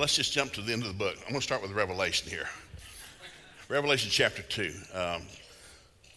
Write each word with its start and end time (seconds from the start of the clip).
Well, 0.00 0.04
let's 0.04 0.16
just 0.16 0.32
jump 0.32 0.54
to 0.54 0.62
the 0.62 0.72
end 0.72 0.80
of 0.80 0.88
the 0.88 0.94
book. 0.94 1.14
I'm 1.18 1.28
going 1.28 1.40
to 1.40 1.42
start 1.42 1.60
with 1.60 1.72
Revelation 1.72 2.30
here. 2.30 2.48
Revelation 3.68 4.08
chapter 4.10 4.40
2. 4.40 4.72
Um, 4.94 5.22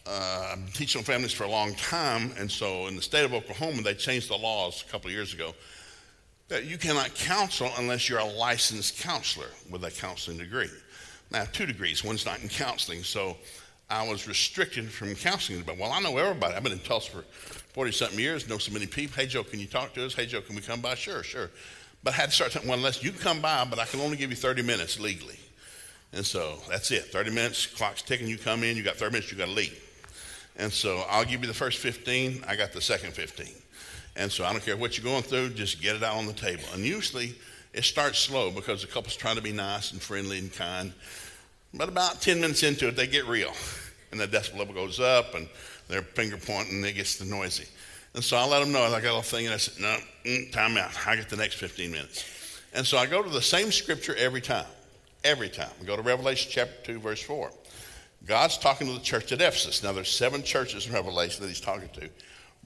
uh, 0.06 0.48
I've 0.52 0.64
been 0.64 0.72
teaching 0.72 1.00
on 1.00 1.04
families 1.04 1.34
for 1.34 1.44
a 1.44 1.50
long 1.50 1.74
time, 1.74 2.32
and 2.38 2.50
so 2.50 2.86
in 2.86 2.96
the 2.96 3.02
state 3.02 3.26
of 3.26 3.34
Oklahoma, 3.34 3.82
they 3.82 3.92
changed 3.92 4.30
the 4.30 4.38
laws 4.38 4.82
a 4.88 4.90
couple 4.90 5.08
of 5.08 5.12
years 5.12 5.34
ago 5.34 5.52
that 6.48 6.64
you 6.64 6.78
cannot 6.78 7.14
counsel 7.14 7.68
unless 7.76 8.08
you're 8.08 8.20
a 8.20 8.24
licensed 8.24 9.02
counselor 9.02 9.48
with 9.70 9.84
a 9.84 9.90
counseling 9.90 10.38
degree. 10.38 10.70
Now, 11.30 11.44
two 11.52 11.66
degrees, 11.66 12.02
one's 12.02 12.24
not 12.24 12.42
in 12.42 12.48
counseling, 12.48 13.02
so 13.02 13.36
I 13.90 14.08
was 14.08 14.26
restricted 14.26 14.90
from 14.90 15.14
counseling. 15.14 15.60
But 15.60 15.76
well, 15.76 15.92
I 15.92 16.00
know 16.00 16.16
everybody. 16.16 16.54
I've 16.54 16.62
been 16.62 16.72
in 16.72 16.78
Tulsa 16.78 17.10
for 17.10 17.22
40 17.74 17.92
something 17.92 18.18
years, 18.18 18.48
know 18.48 18.56
so 18.56 18.72
many 18.72 18.86
people. 18.86 19.14
Hey, 19.16 19.26
Joe, 19.26 19.44
can 19.44 19.60
you 19.60 19.66
talk 19.66 19.92
to 19.92 20.06
us? 20.06 20.14
Hey, 20.14 20.24
Joe, 20.24 20.40
can 20.40 20.56
we 20.56 20.62
come 20.62 20.80
by? 20.80 20.94
Sure, 20.94 21.22
sure. 21.22 21.50
But 22.04 22.12
I 22.12 22.16
had 22.16 22.30
to 22.30 22.36
start 22.36 22.52
saying, 22.52 22.68
well, 22.68 22.76
unless 22.76 23.02
you 23.02 23.12
come 23.12 23.40
by, 23.40 23.64
but 23.64 23.78
I 23.78 23.86
can 23.86 24.00
only 24.00 24.18
give 24.18 24.28
you 24.28 24.36
30 24.36 24.62
minutes 24.62 25.00
legally. 25.00 25.38
And 26.12 26.24
so 26.24 26.58
that's 26.68 26.90
it 26.90 27.06
30 27.06 27.30
minutes, 27.30 27.66
clock's 27.66 28.02
ticking, 28.02 28.28
you 28.28 28.38
come 28.38 28.62
in, 28.62 28.76
you 28.76 28.84
got 28.84 28.96
30 28.96 29.12
minutes, 29.12 29.32
you 29.32 29.38
got 29.38 29.46
to 29.46 29.52
leave. 29.52 29.80
And 30.56 30.72
so 30.72 31.02
I'll 31.08 31.24
give 31.24 31.40
you 31.40 31.48
the 31.48 31.54
first 31.54 31.78
15, 31.78 32.44
I 32.46 32.54
got 32.54 32.72
the 32.72 32.80
second 32.80 33.14
15. 33.14 33.46
And 34.16 34.30
so 34.30 34.44
I 34.44 34.52
don't 34.52 34.64
care 34.64 34.76
what 34.76 34.96
you're 34.96 35.04
going 35.04 35.24
through, 35.24 35.50
just 35.50 35.82
get 35.82 35.96
it 35.96 36.04
out 36.04 36.16
on 36.16 36.26
the 36.26 36.32
table. 36.32 36.62
And 36.72 36.84
usually 36.84 37.34
it 37.72 37.84
starts 37.84 38.18
slow 38.20 38.52
because 38.52 38.82
the 38.82 38.86
couple's 38.86 39.16
trying 39.16 39.36
to 39.36 39.42
be 39.42 39.50
nice 39.50 39.90
and 39.90 40.00
friendly 40.00 40.38
and 40.38 40.52
kind. 40.52 40.92
But 41.72 41.88
about 41.88 42.20
10 42.20 42.40
minutes 42.40 42.62
into 42.62 42.86
it, 42.86 42.94
they 42.94 43.08
get 43.08 43.26
real. 43.26 43.52
And 44.12 44.20
the 44.20 44.28
decibel 44.28 44.58
level 44.58 44.74
goes 44.74 45.00
up 45.00 45.34
and 45.34 45.48
they're 45.88 46.02
finger 46.02 46.36
pointing 46.36 46.76
and 46.76 46.86
it 46.86 46.92
gets 46.92 47.20
noisy. 47.24 47.66
And 48.14 48.22
so 48.22 48.36
I 48.36 48.46
let 48.46 48.60
them 48.60 48.72
know. 48.72 48.82
I 48.82 48.90
got 48.90 49.02
a 49.02 49.02
little 49.02 49.22
thing 49.22 49.46
and 49.46 49.54
I 49.54 49.58
said, 49.58 49.82
no, 49.82 49.96
mm, 50.24 50.52
time 50.52 50.76
out. 50.76 50.90
I 51.06 51.16
get 51.16 51.28
the 51.28 51.36
next 51.36 51.54
15 51.56 51.90
minutes. 51.90 52.60
And 52.72 52.86
so 52.86 52.96
I 52.96 53.06
go 53.06 53.22
to 53.22 53.28
the 53.28 53.42
same 53.42 53.72
scripture 53.72 54.14
every 54.16 54.40
time. 54.40 54.66
Every 55.24 55.48
time. 55.48 55.70
I 55.80 55.84
go 55.84 55.96
to 55.96 56.02
Revelation 56.02 56.50
chapter 56.52 56.92
2, 56.92 57.00
verse 57.00 57.22
4. 57.22 57.50
God's 58.26 58.56
talking 58.56 58.86
to 58.86 58.92
the 58.92 59.00
church 59.00 59.32
at 59.32 59.40
Ephesus. 59.40 59.82
Now, 59.82 59.92
there's 59.92 60.08
seven 60.08 60.42
churches 60.42 60.86
in 60.86 60.92
Revelation 60.92 61.42
that 61.42 61.48
he's 61.48 61.60
talking 61.60 61.88
to. 61.94 62.08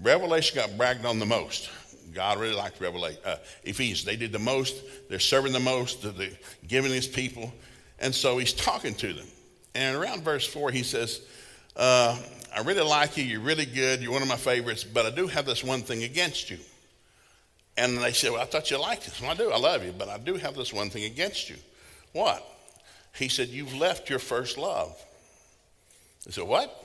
Revelation 0.03 0.57
got 0.57 0.77
bragged 0.77 1.05
on 1.05 1.19
the 1.19 1.27
most. 1.27 1.71
God 2.15 2.39
really 2.39 2.55
liked 2.55 2.81
Revelation. 2.81 3.21
Uh, 3.25 3.37
Ephesians, 3.65 4.05
they 4.05 4.17
did 4.17 4.33
the 4.33 4.39
most. 4.39 4.77
They're 5.09 5.19
serving 5.19 5.53
the 5.53 5.61
most. 5.61 6.03
They're 6.03 6.31
giving 6.67 6.93
his 6.93 7.09
people. 7.09 7.53
And 7.99 8.15
so 8.15 8.39
he's 8.39 8.53
talking 8.53 8.95
to 8.95 9.13
them. 9.13 9.27
And 9.75 9.97
around 9.97 10.23
verse 10.23 10.47
4, 10.47 10.71
he 10.71 10.83
says, 10.83 11.23
uh, 11.79 12.19
I 12.55 12.61
really 12.63 12.83
like 12.83 13.17
you. 13.17 13.25
You're 13.25 13.41
really 13.41 13.67
good. 13.67 14.01
You're 14.01 14.13
one 14.13 14.23
of 14.23 14.29
my 14.29 14.37
favorites. 14.37 14.85
But 14.85 15.07
I 15.07 15.11
do 15.11 15.27
have 15.29 15.47
this 15.47 15.63
one 15.63 15.83
thing 15.83 16.03
against 16.03 16.51
you. 16.51 16.59
And 17.77 17.99
they 17.99 18.13
said, 18.13 18.33
Well, 18.33 18.43
I 18.43 18.45
thought 18.45 18.71
you 18.71 18.81
liked 18.81 19.07
us. 19.07 19.21
Well, 19.21 19.31
I 19.31 19.35
do. 19.35 19.51
I 19.51 19.59
love 19.59 19.85
you. 19.85 19.93
But 19.93 20.09
I 20.09 20.19
do 20.19 20.35
have 20.35 20.57
this 20.57 20.73
one 20.73 20.91
thing 20.91 21.05
against 21.05 21.49
you. 21.49 21.57
What? 22.13 22.45
He 23.15 23.29
said, 23.29 23.49
You've 23.49 23.75
left 23.75 24.11
your 24.11 24.19
first 24.19 24.59
love. 24.59 25.01
They 26.27 26.33
said, 26.33 26.45
What? 26.45 26.85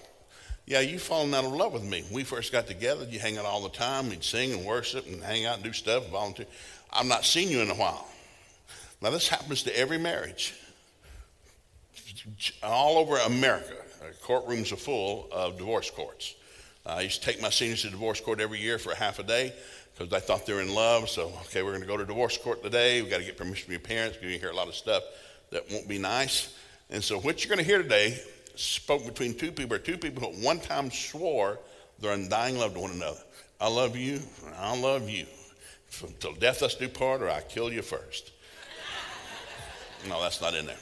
Yeah, 0.66 0.80
you've 0.80 1.02
fallen 1.02 1.34
out 1.34 1.44
of 1.44 1.52
love 1.52 1.74
with 1.74 1.84
me. 1.84 2.06
We 2.12 2.24
first 2.24 2.52
got 2.52 2.68
together, 2.68 3.06
you 3.06 3.20
hang 3.20 3.38
out 3.38 3.44
all 3.46 3.62
the 3.64 3.70
time, 3.70 4.10
we'd 4.10 4.24
sing 4.24 4.54
and 4.54 4.66
worship 4.66 5.06
and 5.08 5.22
hang 5.22 5.46
out 5.46 5.56
and 5.56 5.64
do 5.64 5.74
stuff, 5.74 6.08
volunteer. 6.08 6.46
I've 6.92 7.06
not 7.06 7.26
seen 7.26 7.50
you 7.50 7.60
in 7.60 7.70
a 7.70 7.76
while. 7.76 8.08
Now, 9.02 9.10
this 9.10 9.28
happens 9.28 9.64
to 9.64 9.78
every 9.78 9.98
marriage. 9.98 10.54
All 12.64 12.98
over 12.98 13.18
America, 13.18 13.76
Uh, 14.04 14.12
courtrooms 14.26 14.72
are 14.74 14.78
full 14.78 15.30
of 15.32 15.58
divorce 15.58 15.90
courts. 15.90 16.36
I 16.86 17.02
used 17.02 17.22
to 17.22 17.32
take 17.32 17.42
my 17.42 17.50
seniors 17.50 17.84
to 17.84 17.90
divorce 17.90 18.20
court 18.20 18.42
every 18.42 18.60
year 18.60 18.78
for 18.78 18.94
half 18.94 19.20
a 19.20 19.24
day 19.24 19.54
because 19.98 20.12
I 20.12 20.20
thought 20.20 20.46
they 20.46 20.52
were 20.52 20.62
in 20.62 20.74
love. 20.74 21.10
So, 21.10 21.28
okay, 21.46 21.64
we're 21.64 21.72
going 21.72 21.84
to 21.84 21.88
go 21.88 21.96
to 21.96 22.06
divorce 22.06 22.38
court 22.38 22.62
today. 22.62 23.02
We've 23.02 23.10
got 23.10 23.20
to 23.20 23.24
get 23.24 23.38
permission 23.38 23.66
from 23.66 23.72
your 23.72 23.80
parents 23.80 24.18
We're 24.18 24.28
going 24.28 24.34
to 24.34 24.40
hear 24.40 24.52
a 24.52 24.56
lot 24.56 24.68
of 24.68 24.76
stuff 24.76 25.04
that 25.52 25.72
won't 25.72 25.88
be 25.88 26.00
nice. 26.00 26.54
And 26.90 27.02
so, 27.02 27.18
what 27.20 27.44
you're 27.44 27.56
going 27.56 27.66
to 27.66 27.70
hear 27.70 27.82
today 27.82 28.20
spoke 28.56 29.06
between 29.06 29.36
two 29.36 29.54
people, 29.54 29.78
or 29.78 29.80
two 29.80 29.98
people 29.98 30.24
who 30.24 30.38
at 30.38 30.44
one 30.44 30.60
time 30.60 30.92
swore 30.92 31.60
their 32.00 32.12
undying 32.12 32.58
love 32.58 32.74
to 32.74 32.82
one 32.82 32.92
another. 32.92 33.22
I 33.62 33.70
love 33.70 33.96
you, 33.96 34.20
I 34.58 34.78
love 34.78 35.10
you. 35.10 35.26
Until 36.02 36.34
death 36.34 36.62
us 36.62 36.76
do 36.76 36.90
part, 36.90 37.22
or 37.22 37.30
I 37.30 37.42
kill 37.42 37.72
you 37.72 37.84
first. 37.84 38.32
no, 40.10 40.22
that's 40.22 40.42
not 40.42 40.56
in 40.56 40.66
there. 40.66 40.76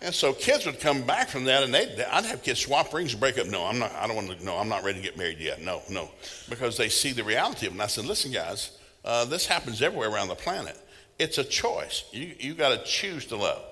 And 0.00 0.14
so 0.14 0.32
kids 0.32 0.64
would 0.64 0.78
come 0.78 1.02
back 1.02 1.28
from 1.28 1.44
that, 1.44 1.64
and 1.64 1.74
they'd, 1.74 2.00
I'd 2.00 2.24
have 2.24 2.42
kids 2.42 2.60
swap 2.60 2.92
rings 2.94 3.12
and 3.12 3.20
break 3.20 3.36
up. 3.36 3.48
No, 3.48 3.64
I'm 3.64 3.80
not. 3.80 3.92
I 3.92 4.06
don't 4.06 4.14
want 4.14 4.38
to. 4.38 4.44
No, 4.44 4.56
I'm 4.56 4.68
not 4.68 4.84
ready 4.84 4.98
to 4.98 5.04
get 5.04 5.16
married 5.16 5.38
yet. 5.40 5.60
No, 5.60 5.82
no, 5.90 6.08
because 6.48 6.76
they 6.76 6.88
see 6.88 7.12
the 7.12 7.24
reality 7.24 7.66
of 7.66 7.72
it. 7.72 7.74
And 7.74 7.82
I 7.82 7.88
said, 7.88 8.04
listen, 8.04 8.30
guys, 8.30 8.78
uh, 9.04 9.24
this 9.24 9.46
happens 9.46 9.82
everywhere 9.82 10.08
around 10.08 10.28
the 10.28 10.36
planet. 10.36 10.78
It's 11.18 11.38
a 11.38 11.44
choice. 11.44 12.04
You 12.12 12.32
you 12.38 12.54
got 12.54 12.78
to 12.78 12.84
choose 12.84 13.26
to 13.26 13.36
love. 13.36 13.64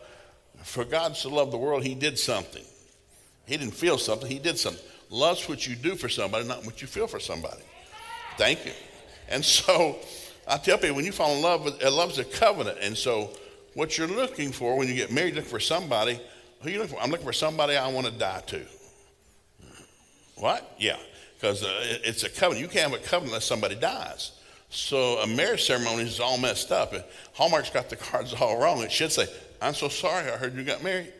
For 0.64 0.84
God 0.84 1.14
to 1.16 1.28
love 1.28 1.52
the 1.52 1.58
world, 1.58 1.84
He 1.84 1.94
did 1.94 2.18
something. 2.18 2.64
He 3.46 3.56
didn't 3.56 3.74
feel 3.74 3.96
something, 3.96 4.28
He 4.28 4.40
did 4.40 4.58
something. 4.58 4.82
Love's 5.10 5.48
what 5.48 5.64
you 5.64 5.76
do 5.76 5.94
for 5.94 6.08
somebody, 6.08 6.48
not 6.48 6.66
what 6.66 6.82
you 6.82 6.88
feel 6.88 7.06
for 7.06 7.20
somebody. 7.20 7.62
Thank 8.36 8.66
you. 8.66 8.72
And 9.28 9.44
so 9.44 9.98
I 10.46 10.56
tell 10.56 10.78
people 10.78 10.96
when 10.96 11.04
you 11.04 11.12
fall 11.12 11.34
in 11.36 11.42
love, 11.42 11.64
with, 11.64 11.82
love's 11.84 12.18
a 12.18 12.24
covenant. 12.24 12.78
And 12.80 12.96
so 12.96 13.30
what 13.76 13.98
you're 13.98 14.08
looking 14.08 14.52
for 14.52 14.74
when 14.78 14.88
you 14.88 14.94
get 14.94 15.12
married, 15.12 15.34
looking 15.34 15.50
for 15.50 15.60
somebody. 15.60 16.18
Who 16.62 16.70
you 16.70 16.78
looking 16.78 16.96
for? 16.96 17.02
I'm 17.02 17.10
looking 17.10 17.26
for 17.26 17.32
somebody 17.34 17.76
I 17.76 17.86
want 17.88 18.06
to 18.06 18.12
die 18.12 18.40
to. 18.46 18.62
What? 20.36 20.74
Yeah, 20.78 20.96
because 21.34 21.62
uh, 21.62 21.98
it's 22.02 22.24
a 22.24 22.30
covenant. 22.30 22.62
You 22.62 22.68
can't 22.68 22.90
have 22.90 22.98
a 22.98 23.04
covenant 23.04 23.32
unless 23.32 23.44
somebody 23.44 23.74
dies. 23.74 24.32
So 24.70 25.18
a 25.18 25.26
marriage 25.26 25.64
ceremony 25.64 26.04
is 26.04 26.20
all 26.20 26.38
messed 26.38 26.72
up. 26.72 26.94
Hallmark's 27.34 27.68
got 27.68 27.90
the 27.90 27.96
cards 27.96 28.32
all 28.32 28.58
wrong. 28.58 28.82
It 28.82 28.90
should 28.90 29.12
say, 29.12 29.26
I'm 29.60 29.74
so 29.74 29.88
sorry 29.88 30.30
I 30.30 30.38
heard 30.38 30.54
you 30.54 30.64
got 30.64 30.82
married. 30.82 31.12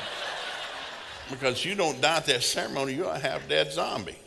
because 1.30 1.64
you 1.64 1.74
don't 1.74 1.98
die 2.02 2.18
at 2.18 2.26
that 2.26 2.42
ceremony, 2.42 2.92
you're 2.92 3.10
a 3.10 3.18
half 3.18 3.48
dead 3.48 3.72
zombie. 3.72 4.18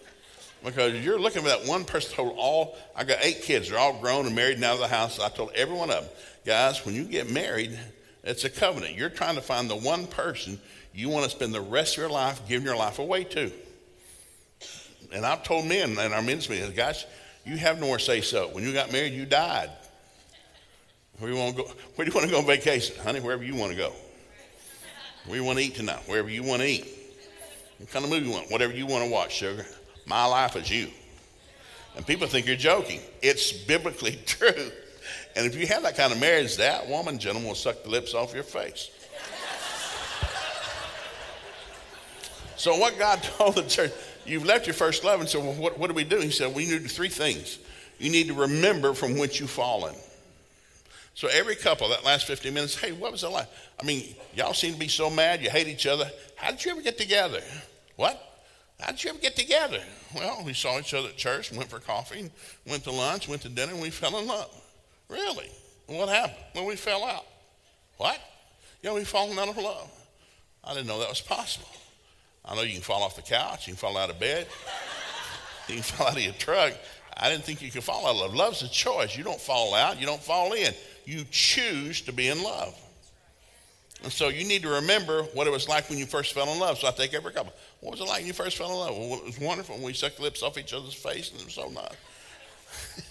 Because 0.63 0.93
you're 1.03 1.19
looking 1.19 1.41
for 1.41 1.49
that 1.49 1.65
one 1.65 1.85
person 1.85 2.15
told 2.15 2.35
all, 2.37 2.77
I 2.95 3.03
got 3.03 3.17
eight 3.21 3.41
kids, 3.41 3.69
they're 3.69 3.79
all 3.79 3.99
grown 3.99 4.27
and 4.27 4.35
married 4.35 4.55
and 4.55 4.63
out 4.63 4.75
of 4.75 4.79
the 4.79 4.87
house. 4.87 5.19
I 5.19 5.29
told 5.29 5.51
every 5.55 5.75
one 5.75 5.89
of 5.89 6.03
them, 6.03 6.13
guys, 6.45 6.85
when 6.85 6.93
you 6.93 7.03
get 7.03 7.31
married, 7.31 7.77
it's 8.23 8.43
a 8.43 8.49
covenant. 8.49 8.95
You're 8.95 9.09
trying 9.09 9.35
to 9.35 9.41
find 9.41 9.69
the 9.69 9.75
one 9.75 10.05
person 10.05 10.59
you 10.93 11.09
want 11.09 11.25
to 11.25 11.31
spend 11.31 11.53
the 11.53 11.61
rest 11.61 11.93
of 11.93 12.01
your 12.01 12.11
life 12.11 12.41
giving 12.47 12.65
your 12.65 12.75
life 12.75 12.99
away 12.99 13.23
to. 13.23 13.51
And 15.13 15.25
I've 15.25 15.43
told 15.43 15.65
men 15.65 15.91
in 15.91 16.13
our 16.13 16.21
ministry, 16.21 16.61
guys, 16.75 17.05
you 17.45 17.57
have 17.57 17.79
nowhere 17.79 17.97
to 17.97 18.03
say 18.03 18.21
so. 18.21 18.49
When 18.49 18.63
you 18.63 18.71
got 18.71 18.91
married, 18.91 19.13
you 19.13 19.25
died. 19.25 19.71
Where 21.17 21.31
you 21.31 21.37
want 21.37 21.55
to 21.55 21.63
go? 21.63 21.69
Where 21.95 22.05
do 22.05 22.11
you 22.11 22.15
want 22.15 22.27
to 22.27 22.31
go 22.31 22.39
on 22.39 22.45
vacation, 22.45 22.95
honey? 23.03 23.19
Wherever 23.19 23.43
you 23.43 23.55
want 23.55 23.71
to 23.71 23.77
go. 23.77 23.93
Where 25.25 25.37
you 25.37 25.43
want 25.43 25.59
to 25.59 25.65
eat 25.65 25.75
tonight? 25.75 26.01
Wherever 26.05 26.29
you 26.29 26.43
want 26.43 26.61
to 26.61 26.67
eat. 26.67 26.87
What 27.77 27.91
kind 27.91 28.05
of 28.05 28.11
movie 28.11 28.27
you 28.27 28.31
want? 28.31 28.51
Whatever 28.51 28.73
you 28.73 28.85
want 28.85 29.05
to 29.05 29.11
watch, 29.11 29.33
sugar. 29.33 29.65
My 30.05 30.25
life 30.25 30.55
is 30.55 30.69
you. 30.69 30.89
And 31.95 32.05
people 32.05 32.27
think 32.27 32.47
you're 32.47 32.55
joking. 32.55 33.01
It's 33.21 33.51
biblically 33.51 34.19
true. 34.25 34.71
And 35.35 35.45
if 35.45 35.55
you 35.55 35.67
have 35.67 35.83
that 35.83 35.95
kind 35.95 36.11
of 36.11 36.19
marriage, 36.19 36.57
that 36.57 36.87
woman, 36.87 37.19
gentleman, 37.19 37.47
will 37.49 37.55
suck 37.55 37.83
the 37.83 37.89
lips 37.89 38.13
off 38.13 38.33
your 38.33 38.43
face. 38.43 38.89
so 42.55 42.77
what 42.77 42.97
God 42.97 43.21
told 43.37 43.55
the 43.55 43.63
church, 43.63 43.91
you've 44.25 44.45
left 44.45 44.67
your 44.67 44.73
first 44.73 45.03
love, 45.03 45.19
and 45.19 45.29
so 45.29 45.39
well, 45.39 45.53
what, 45.53 45.77
what 45.77 45.87
do 45.87 45.93
we 45.93 46.03
do? 46.03 46.19
He 46.19 46.31
said, 46.31 46.53
we 46.53 46.65
need 46.65 46.89
three 46.89 47.09
things. 47.09 47.59
You 47.99 48.09
need 48.09 48.27
to 48.27 48.33
remember 48.33 48.93
from 48.93 49.17
whence 49.17 49.39
you've 49.39 49.49
fallen. 49.49 49.95
So 51.13 51.27
every 51.27 51.55
couple, 51.55 51.89
that 51.89 52.05
last 52.05 52.25
15 52.25 52.53
minutes, 52.53 52.79
hey, 52.79 52.93
what 52.93 53.11
was 53.11 53.23
it 53.23 53.29
like? 53.29 53.47
I 53.79 53.83
mean, 53.83 54.15
y'all 54.33 54.53
seem 54.53 54.73
to 54.73 54.79
be 54.79 54.87
so 54.87 55.09
mad, 55.09 55.41
you 55.41 55.49
hate 55.49 55.67
each 55.67 55.85
other. 55.85 56.09
How 56.35 56.51
did 56.51 56.63
you 56.63 56.71
ever 56.71 56.81
get 56.81 56.97
together? 56.97 57.41
What? 57.95 58.30
How 58.81 58.91
did 58.91 59.03
you 59.03 59.11
ever 59.11 59.19
get 59.19 59.35
together? 59.35 59.79
Well, 60.15 60.43
we 60.43 60.53
saw 60.53 60.79
each 60.79 60.93
other 60.93 61.09
at 61.09 61.17
church, 61.17 61.51
went 61.51 61.69
for 61.69 61.79
coffee, 61.79 62.29
went 62.67 62.83
to 62.85 62.91
lunch, 62.91 63.27
went 63.29 63.43
to 63.43 63.49
dinner, 63.49 63.73
and 63.73 63.81
we 63.81 63.89
fell 63.89 64.17
in 64.17 64.27
love. 64.27 64.49
Really? 65.07 65.49
what 65.87 66.09
happened? 66.09 66.37
Well, 66.55 66.65
we 66.65 66.75
fell 66.77 67.03
out. 67.03 67.25
What? 67.97 68.17
Yeah, 68.81 68.93
we 68.93 69.03
fallen 69.03 69.37
out 69.37 69.49
of 69.49 69.57
love. 69.57 69.91
I 70.63 70.73
didn't 70.73 70.87
know 70.87 70.99
that 70.99 71.09
was 71.09 71.21
possible. 71.21 71.67
I 72.45 72.55
know 72.55 72.61
you 72.61 72.73
can 72.73 72.81
fall 72.81 73.03
off 73.03 73.15
the 73.15 73.21
couch, 73.21 73.67
you 73.67 73.73
can 73.73 73.77
fall 73.77 73.97
out 73.97 74.09
of 74.09 74.19
bed, 74.19 74.47
you 75.67 75.75
can 75.75 75.83
fall 75.83 76.07
out 76.07 76.17
of 76.17 76.23
your 76.23 76.33
truck. 76.33 76.73
I 77.15 77.29
didn't 77.29 77.43
think 77.43 77.61
you 77.61 77.69
could 77.69 77.83
fall 77.83 78.07
out 78.07 78.15
of 78.15 78.21
love. 78.21 78.33
Love's 78.33 78.63
a 78.63 78.69
choice. 78.69 79.15
You 79.15 79.23
don't 79.23 79.39
fall 79.39 79.75
out, 79.75 79.99
you 79.99 80.07
don't 80.07 80.23
fall 80.23 80.53
in 80.53 80.73
you 81.05 81.25
choose 81.31 82.01
to 82.01 82.13
be 82.13 82.29
in 82.29 82.41
love. 82.43 82.77
And 84.03 84.11
so 84.11 84.29
you 84.29 84.45
need 84.45 84.63
to 84.63 84.69
remember 84.69 85.23
what 85.33 85.45
it 85.45 85.51
was 85.51 85.69
like 85.69 85.89
when 85.89 85.99
you 85.99 86.05
first 86.05 86.33
fell 86.33 86.51
in 86.51 86.59
love. 86.59 86.79
So 86.79 86.87
I 86.87 86.91
take 86.91 87.13
every 87.13 87.31
couple. 87.31 87.53
What 87.81 87.91
was 87.91 88.01
it 88.01 88.07
like 88.07 88.19
when 88.19 88.27
you 88.27 88.33
first 88.33 88.57
fell 88.57 88.71
in 88.71 88.77
love? 88.77 88.97
Well, 88.97 89.19
it 89.19 89.25
was 89.25 89.39
wonderful 89.39 89.75
when 89.75 89.83
we 89.83 89.93
sucked 89.93 90.19
lips 90.19 90.41
off 90.41 90.57
each 90.57 90.73
other's 90.73 90.93
face 90.93 91.31
and 91.31 91.39
it 91.39 91.45
was 91.45 91.53
so 91.53 91.69
nice. 91.69 93.05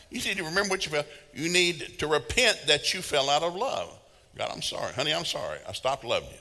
you 0.10 0.20
need 0.20 0.36
to 0.36 0.44
remember 0.44 0.70
what 0.70 0.84
you 0.84 0.92
felt. 0.92 1.06
You 1.34 1.48
need 1.48 1.98
to 1.98 2.06
repent 2.06 2.62
that 2.68 2.94
you 2.94 3.02
fell 3.02 3.28
out 3.30 3.42
of 3.42 3.56
love. 3.56 3.92
God, 4.36 4.50
I'm 4.54 4.62
sorry. 4.62 4.92
Honey, 4.92 5.12
I'm 5.12 5.24
sorry. 5.24 5.58
I 5.68 5.72
stopped 5.72 6.04
loving 6.04 6.30
you. 6.30 6.38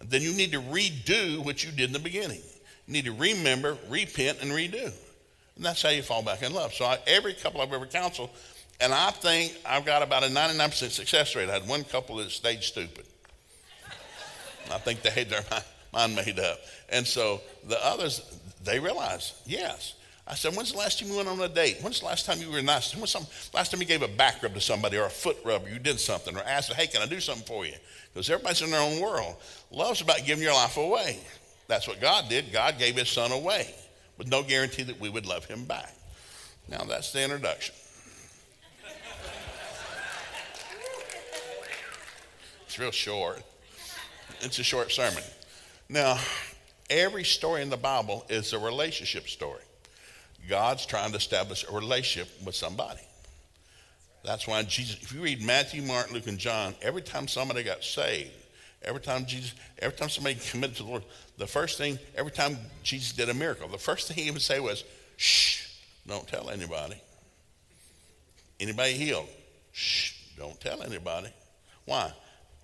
And 0.00 0.10
then 0.10 0.20
you 0.20 0.34
need 0.34 0.52
to 0.52 0.60
redo 0.60 1.42
what 1.42 1.64
you 1.64 1.70
did 1.70 1.86
in 1.86 1.92
the 1.92 1.98
beginning. 1.98 2.42
You 2.86 2.92
need 2.92 3.06
to 3.06 3.12
remember, 3.12 3.78
repent, 3.88 4.42
and 4.42 4.50
redo. 4.50 4.92
And 5.56 5.64
that's 5.64 5.80
how 5.80 5.88
you 5.88 6.02
fall 6.02 6.22
back 6.22 6.42
in 6.42 6.52
love. 6.52 6.74
So 6.74 6.84
I, 6.84 6.98
every 7.06 7.32
couple 7.32 7.62
I've 7.62 7.72
ever 7.72 7.86
counseled, 7.86 8.28
And 8.80 8.92
I 8.92 9.10
think 9.10 9.56
I've 9.64 9.86
got 9.86 10.02
about 10.02 10.22
a 10.22 10.26
99% 10.26 10.90
success 10.90 11.34
rate. 11.34 11.48
I 11.48 11.54
had 11.54 11.68
one 11.68 11.84
couple 11.84 12.16
that 12.16 12.30
stayed 12.30 12.62
stupid. 12.62 13.06
I 14.70 14.78
think 14.78 15.02
they 15.02 15.10
had 15.10 15.30
their 15.30 15.44
mind 15.92 16.16
made 16.16 16.38
up. 16.38 16.58
And 16.90 17.06
so 17.06 17.40
the 17.66 17.82
others, 17.84 18.22
they 18.64 18.78
realized, 18.78 19.34
yes. 19.46 19.94
I 20.28 20.34
said, 20.34 20.56
when's 20.56 20.72
the 20.72 20.78
last 20.78 20.98
time 20.98 21.08
you 21.08 21.16
went 21.16 21.28
on 21.28 21.40
a 21.40 21.48
date? 21.48 21.78
When's 21.80 22.00
the 22.00 22.06
last 22.06 22.26
time 22.26 22.40
you 22.40 22.50
were 22.50 22.60
nice? 22.60 22.94
When's 22.96 23.12
the 23.12 23.26
last 23.54 23.70
time 23.70 23.80
you 23.80 23.86
gave 23.86 24.02
a 24.02 24.08
back 24.08 24.42
rub 24.42 24.54
to 24.54 24.60
somebody 24.60 24.98
or 24.98 25.04
a 25.04 25.10
foot 25.10 25.36
rub 25.44 25.68
you 25.68 25.78
did 25.78 26.00
something 26.00 26.36
or 26.36 26.42
asked, 26.42 26.72
hey, 26.72 26.88
can 26.88 27.00
I 27.00 27.06
do 27.06 27.20
something 27.20 27.46
for 27.46 27.64
you? 27.64 27.74
Because 28.12 28.28
everybody's 28.28 28.60
in 28.60 28.72
their 28.72 28.80
own 28.80 29.00
world. 29.00 29.36
Love's 29.70 30.00
about 30.00 30.24
giving 30.26 30.42
your 30.42 30.54
life 30.54 30.76
away. 30.76 31.20
That's 31.68 31.86
what 31.86 32.00
God 32.00 32.28
did. 32.28 32.52
God 32.52 32.76
gave 32.78 32.96
his 32.96 33.08
son 33.08 33.30
away 33.30 33.72
with 34.18 34.28
no 34.28 34.42
guarantee 34.42 34.82
that 34.82 34.98
we 35.00 35.08
would 35.08 35.26
love 35.26 35.44
him 35.44 35.64
back. 35.64 35.94
Now, 36.68 36.82
that's 36.82 37.12
the 37.12 37.22
introduction. 37.22 37.74
It's 42.76 42.80
real 42.82 42.90
short. 42.90 43.42
It's 44.42 44.58
a 44.58 44.62
short 44.62 44.92
sermon. 44.92 45.22
Now, 45.88 46.18
every 46.90 47.24
story 47.24 47.62
in 47.62 47.70
the 47.70 47.78
Bible 47.78 48.26
is 48.28 48.52
a 48.52 48.58
relationship 48.58 49.30
story. 49.30 49.62
God's 50.46 50.84
trying 50.84 51.12
to 51.12 51.16
establish 51.16 51.64
a 51.66 51.74
relationship 51.74 52.30
with 52.44 52.54
somebody. 52.54 53.00
That's 54.26 54.46
why 54.46 54.62
Jesus, 54.64 55.02
if 55.02 55.10
you 55.14 55.22
read 55.22 55.42
Matthew, 55.42 55.80
Mark, 55.80 56.12
Luke, 56.12 56.26
and 56.26 56.36
John, 56.36 56.74
every 56.82 57.00
time 57.00 57.28
somebody 57.28 57.62
got 57.62 57.82
saved, 57.82 58.30
every 58.82 59.00
time 59.00 59.24
Jesus, 59.24 59.54
every 59.78 59.96
time 59.96 60.10
somebody 60.10 60.36
committed 60.50 60.76
to 60.76 60.82
the 60.82 60.88
Lord, 60.90 61.04
the 61.38 61.46
first 61.46 61.78
thing, 61.78 61.98
every 62.14 62.32
time 62.32 62.58
Jesus 62.82 63.12
did 63.12 63.30
a 63.30 63.34
miracle, 63.34 63.68
the 63.68 63.78
first 63.78 64.06
thing 64.06 64.22
he 64.22 64.30
would 64.30 64.42
say 64.42 64.60
was, 64.60 64.84
shh, 65.16 65.66
don't 66.06 66.28
tell 66.28 66.50
anybody. 66.50 67.00
Anybody 68.60 68.92
healed? 68.92 69.28
Shh, 69.72 70.12
don't 70.36 70.60
tell 70.60 70.82
anybody. 70.82 71.28
Why? 71.86 72.12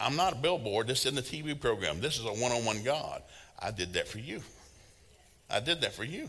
I'm 0.02 0.16
not 0.16 0.32
a 0.32 0.36
billboard. 0.36 0.86
This 0.86 1.06
isn't 1.06 1.18
a 1.18 1.22
TV 1.22 1.58
program. 1.58 2.00
This 2.00 2.18
is 2.18 2.24
a 2.24 2.32
one 2.32 2.52
on 2.52 2.64
one 2.64 2.82
God. 2.82 3.22
I 3.58 3.70
did 3.70 3.92
that 3.94 4.08
for 4.08 4.18
you. 4.18 4.42
I 5.48 5.60
did 5.60 5.80
that 5.82 5.94
for 5.94 6.04
you. 6.04 6.28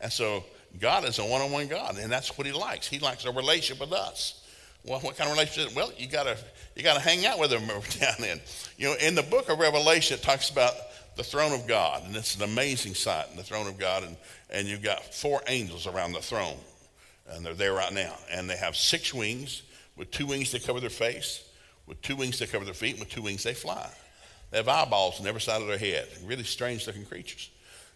And 0.00 0.12
so 0.12 0.44
God 0.78 1.04
is 1.04 1.18
a 1.18 1.24
one 1.24 1.40
on 1.40 1.50
one 1.50 1.68
God, 1.68 1.98
and 1.98 2.10
that's 2.10 2.38
what 2.38 2.46
He 2.46 2.52
likes. 2.52 2.86
He 2.86 2.98
likes 2.98 3.24
a 3.24 3.32
relationship 3.32 3.80
with 3.80 3.92
us. 3.92 4.46
Well, 4.84 5.00
what 5.00 5.16
kind 5.16 5.28
of 5.28 5.36
relationship? 5.36 5.74
Well, 5.76 5.92
you 5.98 6.06
gotta 6.06 6.38
you 6.74 6.82
gotta 6.82 7.00
hang 7.00 7.26
out 7.26 7.38
with 7.38 7.52
Him 7.52 7.68
every 7.68 8.00
now 8.00 8.12
and 8.16 8.24
then. 8.24 8.40
You 8.78 8.88
know, 8.88 8.94
in 9.00 9.14
the 9.14 9.22
book 9.22 9.48
of 9.48 9.58
Revelation, 9.58 10.16
it 10.16 10.22
talks 10.22 10.50
about 10.50 10.72
the 11.16 11.24
throne 11.24 11.52
of 11.52 11.66
God, 11.66 12.04
and 12.06 12.16
it's 12.16 12.36
an 12.36 12.42
amazing 12.42 12.94
sight 12.94 13.26
in 13.30 13.36
the 13.36 13.42
throne 13.42 13.66
of 13.66 13.78
God, 13.78 14.04
and, 14.04 14.16
and 14.48 14.66
you've 14.66 14.82
got 14.82 15.12
four 15.12 15.42
angels 15.48 15.86
around 15.86 16.12
the 16.12 16.20
throne, 16.20 16.56
and 17.28 17.44
they're 17.44 17.54
there 17.54 17.74
right 17.74 17.92
now, 17.92 18.14
and 18.30 18.48
they 18.48 18.56
have 18.56 18.76
six 18.76 19.12
wings 19.12 19.62
with 19.96 20.10
two 20.10 20.26
wings 20.26 20.50
to 20.52 20.60
cover 20.60 20.80
their 20.80 20.88
face, 20.88 21.44
with 21.90 22.00
two 22.02 22.14
wings 22.14 22.38
to 22.38 22.46
cover 22.46 22.64
their 22.64 22.72
feet, 22.72 22.92
and 22.92 23.00
with 23.00 23.10
two 23.10 23.20
wings 23.20 23.42
they 23.42 23.52
fly. 23.52 23.90
They 24.52 24.58
have 24.58 24.68
eyeballs 24.68 25.20
on 25.20 25.26
every 25.26 25.40
side 25.40 25.60
of 25.60 25.66
their 25.66 25.76
head. 25.76 26.06
Really 26.24 26.44
strange 26.44 26.86
looking 26.86 27.04
creatures. 27.04 27.50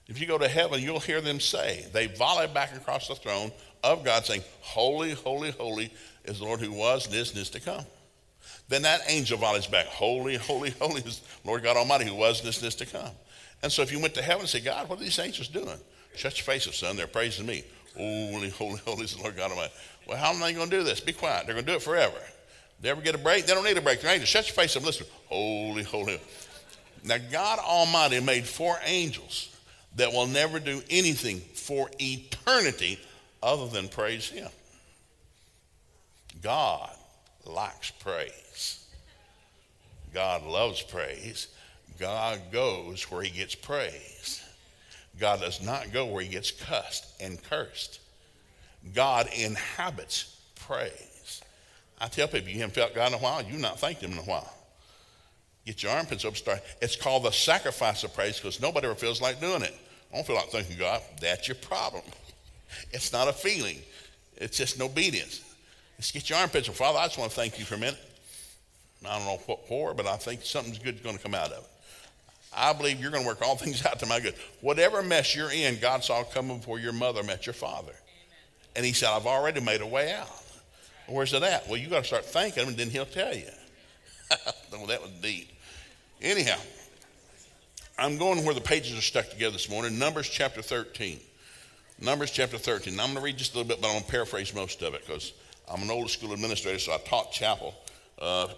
If 0.08 0.20
you 0.20 0.26
go 0.26 0.36
to 0.36 0.48
heaven, 0.48 0.82
you'll 0.82 0.98
hear 0.98 1.20
them 1.20 1.38
say, 1.38 1.86
they 1.92 2.08
volley 2.08 2.48
back 2.48 2.74
across 2.74 3.06
the 3.06 3.14
throne 3.14 3.52
of 3.84 4.04
God, 4.04 4.26
saying, 4.26 4.42
Holy, 4.60 5.12
holy, 5.12 5.52
holy 5.52 5.92
is 6.24 6.40
the 6.40 6.44
Lord 6.44 6.60
who 6.60 6.72
was 6.72 7.06
and 7.06 7.14
is 7.14 7.30
and 7.30 7.38
is 7.38 7.50
to 7.50 7.60
come. 7.60 7.84
Then 8.68 8.82
that 8.82 9.02
angel 9.08 9.38
volleys 9.38 9.66
back, 9.66 9.86
Holy, 9.86 10.36
holy, 10.36 10.70
holy 10.70 11.02
is 11.02 11.22
Lord 11.44 11.62
God 11.62 11.76
Almighty 11.76 12.06
who 12.06 12.16
was 12.16 12.40
and 12.40 12.48
is 12.48 12.58
and 12.58 12.66
is 12.66 12.74
to 12.76 12.86
come. 12.86 13.10
And 13.62 13.70
so 13.70 13.82
if 13.82 13.92
you 13.92 14.00
went 14.00 14.14
to 14.14 14.22
heaven 14.22 14.40
and 14.40 14.48
said, 14.48 14.64
God, 14.64 14.88
what 14.88 14.98
are 14.98 15.04
these 15.04 15.18
angels 15.20 15.48
doing? 15.48 15.78
Shut 16.16 16.36
your 16.36 16.44
face 16.44 16.66
up, 16.66 16.74
son. 16.74 16.96
They're 16.96 17.06
praising 17.06 17.46
me. 17.46 17.62
Holy, 17.96 18.50
holy, 18.50 18.80
holy 18.84 19.04
is 19.04 19.14
the 19.14 19.22
Lord 19.22 19.36
God 19.36 19.52
Almighty. 19.52 19.72
Well, 20.08 20.18
how 20.18 20.32
am 20.32 20.42
I 20.42 20.52
going 20.52 20.68
to 20.68 20.76
do 20.78 20.82
this? 20.82 21.00
Be 21.00 21.12
quiet. 21.12 21.46
They're 21.46 21.54
going 21.54 21.64
to 21.64 21.72
do 21.72 21.76
it 21.76 21.82
forever. 21.82 22.18
They 22.80 22.90
ever 22.90 23.00
get 23.00 23.14
a 23.14 23.18
break? 23.18 23.46
They 23.46 23.54
don't 23.54 23.64
need 23.64 23.76
a 23.76 23.82
break. 23.82 24.00
They're 24.00 24.10
angels. 24.10 24.28
Shut 24.28 24.46
your 24.46 24.54
face 24.54 24.76
up. 24.76 24.84
Listen. 24.84 25.06
Holy, 25.26 25.82
holy. 25.82 26.20
Now, 27.02 27.16
God 27.30 27.58
Almighty 27.58 28.20
made 28.20 28.46
four 28.46 28.78
angels 28.84 29.54
that 29.96 30.12
will 30.12 30.26
never 30.26 30.58
do 30.58 30.82
anything 30.90 31.40
for 31.40 31.90
eternity 32.00 32.98
other 33.42 33.68
than 33.68 33.88
praise 33.88 34.28
Him. 34.28 34.48
God 36.42 36.90
likes 37.44 37.90
praise. 37.90 38.84
God 40.12 40.44
loves 40.44 40.82
praise. 40.82 41.48
God 41.98 42.40
goes 42.52 43.10
where 43.10 43.22
He 43.22 43.30
gets 43.30 43.54
praise. 43.54 44.42
God 45.20 45.40
does 45.40 45.62
not 45.62 45.92
go 45.92 46.06
where 46.06 46.22
He 46.22 46.28
gets 46.28 46.50
cussed 46.50 47.06
and 47.20 47.42
cursed. 47.42 48.00
God 48.94 49.28
inhabits 49.36 50.36
praise. 50.66 51.13
I 52.00 52.08
tell 52.08 52.28
people, 52.28 52.48
you 52.48 52.60
haven't 52.60 52.74
felt 52.74 52.94
God 52.94 53.08
in 53.08 53.14
a 53.14 53.22
while, 53.22 53.42
you've 53.42 53.60
not 53.60 53.78
thanked 53.78 54.02
Him 54.02 54.12
in 54.12 54.18
a 54.18 54.22
while. 54.22 54.52
Get 55.64 55.82
your 55.82 55.92
armpits 55.92 56.24
up, 56.24 56.36
start. 56.36 56.60
It's 56.82 56.96
called 56.96 57.24
the 57.24 57.30
sacrifice 57.30 58.04
of 58.04 58.14
praise 58.14 58.38
because 58.38 58.60
nobody 58.60 58.86
ever 58.86 58.94
feels 58.94 59.22
like 59.22 59.40
doing 59.40 59.62
it. 59.62 59.74
I 60.12 60.16
don't 60.16 60.26
feel 60.26 60.36
like 60.36 60.50
thanking 60.50 60.78
God. 60.78 61.00
That's 61.20 61.48
your 61.48 61.56
problem. 61.56 62.02
It's 62.90 63.12
not 63.12 63.28
a 63.28 63.32
feeling, 63.32 63.78
it's 64.36 64.58
just 64.58 64.76
an 64.76 64.82
obedience. 64.82 65.42
Let's 65.96 66.10
get 66.10 66.28
your 66.28 66.40
armpits 66.40 66.68
up. 66.68 66.74
Father, 66.74 66.98
I 66.98 67.04
just 67.06 67.18
want 67.18 67.30
to 67.30 67.36
thank 67.36 67.56
you 67.56 67.64
for 67.64 67.76
a 67.76 67.78
minute. 67.78 68.00
I 69.06 69.16
don't 69.16 69.26
know 69.26 69.40
what 69.46 69.68
for, 69.68 69.94
but 69.94 70.06
I 70.06 70.16
think 70.16 70.42
something's 70.42 70.78
good 70.78 71.00
going 71.04 71.16
to 71.16 71.22
come 71.22 71.34
out 71.34 71.52
of 71.52 71.58
it. 71.58 71.70
I 72.56 72.72
believe 72.72 73.00
you're 73.00 73.10
going 73.10 73.22
to 73.22 73.28
work 73.28 73.42
all 73.42 73.56
things 73.56 73.84
out 73.86 73.98
to 74.00 74.06
my 74.06 74.20
good. 74.20 74.34
Whatever 74.60 75.02
mess 75.02 75.36
you're 75.36 75.52
in, 75.52 75.78
God 75.78 76.02
saw 76.02 76.24
coming 76.24 76.58
before 76.58 76.78
your 76.78 76.92
mother 76.92 77.22
met 77.22 77.46
your 77.46 77.54
father. 77.54 77.92
Amen. 77.92 77.96
And 78.76 78.84
he 78.84 78.92
said, 78.92 79.10
I've 79.10 79.26
already 79.26 79.60
made 79.60 79.82
a 79.82 79.86
way 79.86 80.12
out. 80.12 80.43
Where's 81.06 81.32
it 81.32 81.42
at? 81.42 81.68
Well, 81.68 81.76
you 81.76 81.88
got 81.88 82.00
to 82.00 82.04
start 82.04 82.24
thanking 82.24 82.62
him, 82.62 82.70
and 82.70 82.78
then 82.78 82.90
he'll 82.90 83.04
tell 83.04 83.34
you. 83.34 83.48
well, 84.72 84.86
that 84.86 85.02
was 85.02 85.10
deep. 85.22 85.50
Anyhow, 86.22 86.58
I'm 87.98 88.16
going 88.16 88.44
where 88.44 88.54
the 88.54 88.60
pages 88.60 88.98
are 88.98 89.02
stuck 89.02 89.28
together 89.28 89.52
this 89.52 89.68
morning. 89.68 89.98
Numbers 89.98 90.28
chapter 90.28 90.62
13. 90.62 91.20
Numbers 92.00 92.30
chapter 92.30 92.58
13. 92.58 92.96
Now, 92.96 93.04
I'm 93.04 93.10
going 93.10 93.18
to 93.18 93.24
read 93.24 93.36
just 93.36 93.54
a 93.54 93.58
little 93.58 93.68
bit, 93.68 93.80
but 93.80 93.88
I'm 93.88 93.94
going 93.94 94.04
to 94.04 94.10
paraphrase 94.10 94.54
most 94.54 94.82
of 94.82 94.94
it 94.94 95.06
because 95.06 95.32
I'm 95.70 95.82
an 95.82 95.90
old 95.90 96.10
school 96.10 96.32
administrator, 96.32 96.78
so 96.78 96.92
I 96.92 96.98
taught 96.98 97.32
chapel 97.32 97.74
uh, 98.18 98.48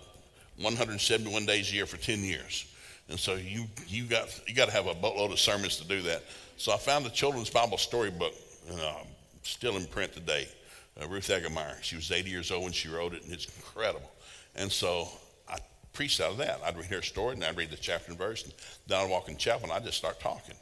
171 0.56 1.46
days 1.46 1.70
a 1.70 1.74
year 1.74 1.86
for 1.86 1.96
10 1.96 2.20
years. 2.20 2.66
And 3.08 3.18
so 3.18 3.34
you, 3.34 3.66
you, 3.86 4.04
got, 4.04 4.28
you 4.46 4.54
got 4.54 4.66
to 4.66 4.72
have 4.72 4.86
a 4.86 4.94
boatload 4.94 5.32
of 5.32 5.38
sermons 5.38 5.76
to 5.78 5.86
do 5.86 6.02
that. 6.02 6.24
So 6.56 6.72
I 6.72 6.76
found 6.76 7.04
the 7.04 7.10
Children's 7.10 7.50
Bible 7.50 7.78
Storybook, 7.78 8.32
uh, 8.72 8.94
still 9.42 9.76
in 9.76 9.86
print 9.86 10.12
today. 10.12 10.48
Uh, 11.00 11.06
Ruth 11.08 11.28
Egermeier. 11.28 11.82
She 11.82 11.96
was 11.96 12.10
80 12.10 12.30
years 12.30 12.50
old 12.50 12.64
when 12.64 12.72
she 12.72 12.88
wrote 12.88 13.12
it, 13.12 13.22
and 13.22 13.32
it's 13.32 13.44
incredible. 13.44 14.10
And 14.54 14.72
so 14.72 15.08
I 15.48 15.58
preached 15.92 16.20
out 16.20 16.32
of 16.32 16.38
that. 16.38 16.60
I'd 16.64 16.76
read 16.76 16.86
her 16.86 17.02
story 17.02 17.34
and 17.34 17.44
I'd 17.44 17.56
read 17.56 17.70
the 17.70 17.76
chapter 17.76 18.10
and 18.10 18.18
verse, 18.18 18.44
and 18.44 18.52
then 18.86 18.98
I'd 19.00 19.10
walk 19.10 19.28
in 19.28 19.36
chapel 19.36 19.64
and 19.64 19.72
I'd 19.72 19.84
just 19.84 19.98
start 19.98 20.20
talking. 20.20 20.54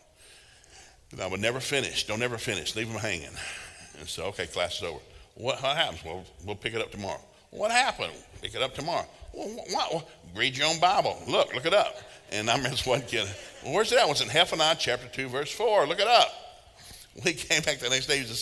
And 1.12 1.21
I 1.21 1.29
would 1.29 1.41
never 1.41 1.61
finish. 1.61 2.07
Don't 2.07 2.23
ever 2.23 2.38
finish. 2.38 2.75
Leave 2.75 2.88
them 2.88 2.99
hanging. 2.99 3.31
And 4.00 4.09
so, 4.09 4.25
okay, 4.25 4.47
class 4.47 4.79
is 4.79 4.83
over. 4.83 4.99
What, 5.35 5.62
what 5.62 5.76
happens? 5.76 6.05
Well, 6.05 6.25
we'll 6.45 6.57
pick 6.57 6.75
it 6.75 6.81
up 6.81 6.91
tomorrow. 6.91 7.21
What 7.50 7.71
happened? 7.71 8.12
Pick 8.43 8.57
it 8.57 8.62
up 8.62 8.75
tomorrow. 8.75 9.07
Well, 9.33 9.49
what, 9.49 9.95
what? 9.95 10.09
Read 10.35 10.57
your 10.57 10.67
own 10.67 10.81
Bible. 10.81 11.17
Look, 11.29 11.55
look 11.55 11.67
it 11.67 11.75
up. 11.75 11.97
And 12.33 12.50
I 12.50 12.57
remember 12.57 12.76
this 12.76 12.85
one 12.85 13.03
kid, 13.03 13.29
well, 13.62 13.75
where's 13.75 13.91
that? 13.91 14.09
It's 14.09 14.21
in 14.21 14.29
Zephaniah 14.29 14.76
chapter 14.76 15.07
2, 15.07 15.29
verse 15.29 15.53
4. 15.53 15.87
Look 15.87 16.00
it 16.00 16.09
up. 16.09 16.33
He 17.23 17.33
came 17.35 17.62
back 17.62 17.79
the 17.79 17.88
next 17.88 18.07
day, 18.07 18.17
he 18.17 18.23
was 18.23 18.31
the 18.31 18.37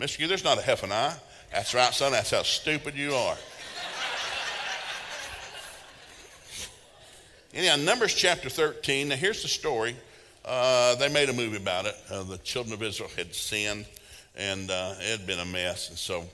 You, 0.00 0.28
there's 0.28 0.44
not 0.44 0.58
a 0.58 0.62
Zephaniah. 0.62 1.14
That's 1.52 1.74
right, 1.74 1.92
son. 1.92 2.12
That's 2.12 2.30
how 2.30 2.44
stupid 2.44 2.94
you 2.94 3.14
are. 3.14 3.36
Anyhow, 7.52 7.76
Numbers 7.76 8.14
chapter 8.14 8.48
13. 8.48 9.08
Now, 9.08 9.16
here's 9.16 9.42
the 9.42 9.48
story. 9.48 9.96
Uh, 10.44 10.94
they 10.94 11.08
made 11.08 11.28
a 11.28 11.32
movie 11.32 11.56
about 11.56 11.86
it. 11.86 11.96
Uh, 12.08 12.22
the 12.22 12.38
children 12.38 12.74
of 12.74 12.82
Israel 12.82 13.10
had 13.16 13.34
sinned, 13.34 13.86
and 14.36 14.70
uh, 14.70 14.94
it 15.00 15.18
had 15.18 15.26
been 15.26 15.40
a 15.40 15.44
mess. 15.44 15.88
And 15.88 15.98
so, 15.98 16.24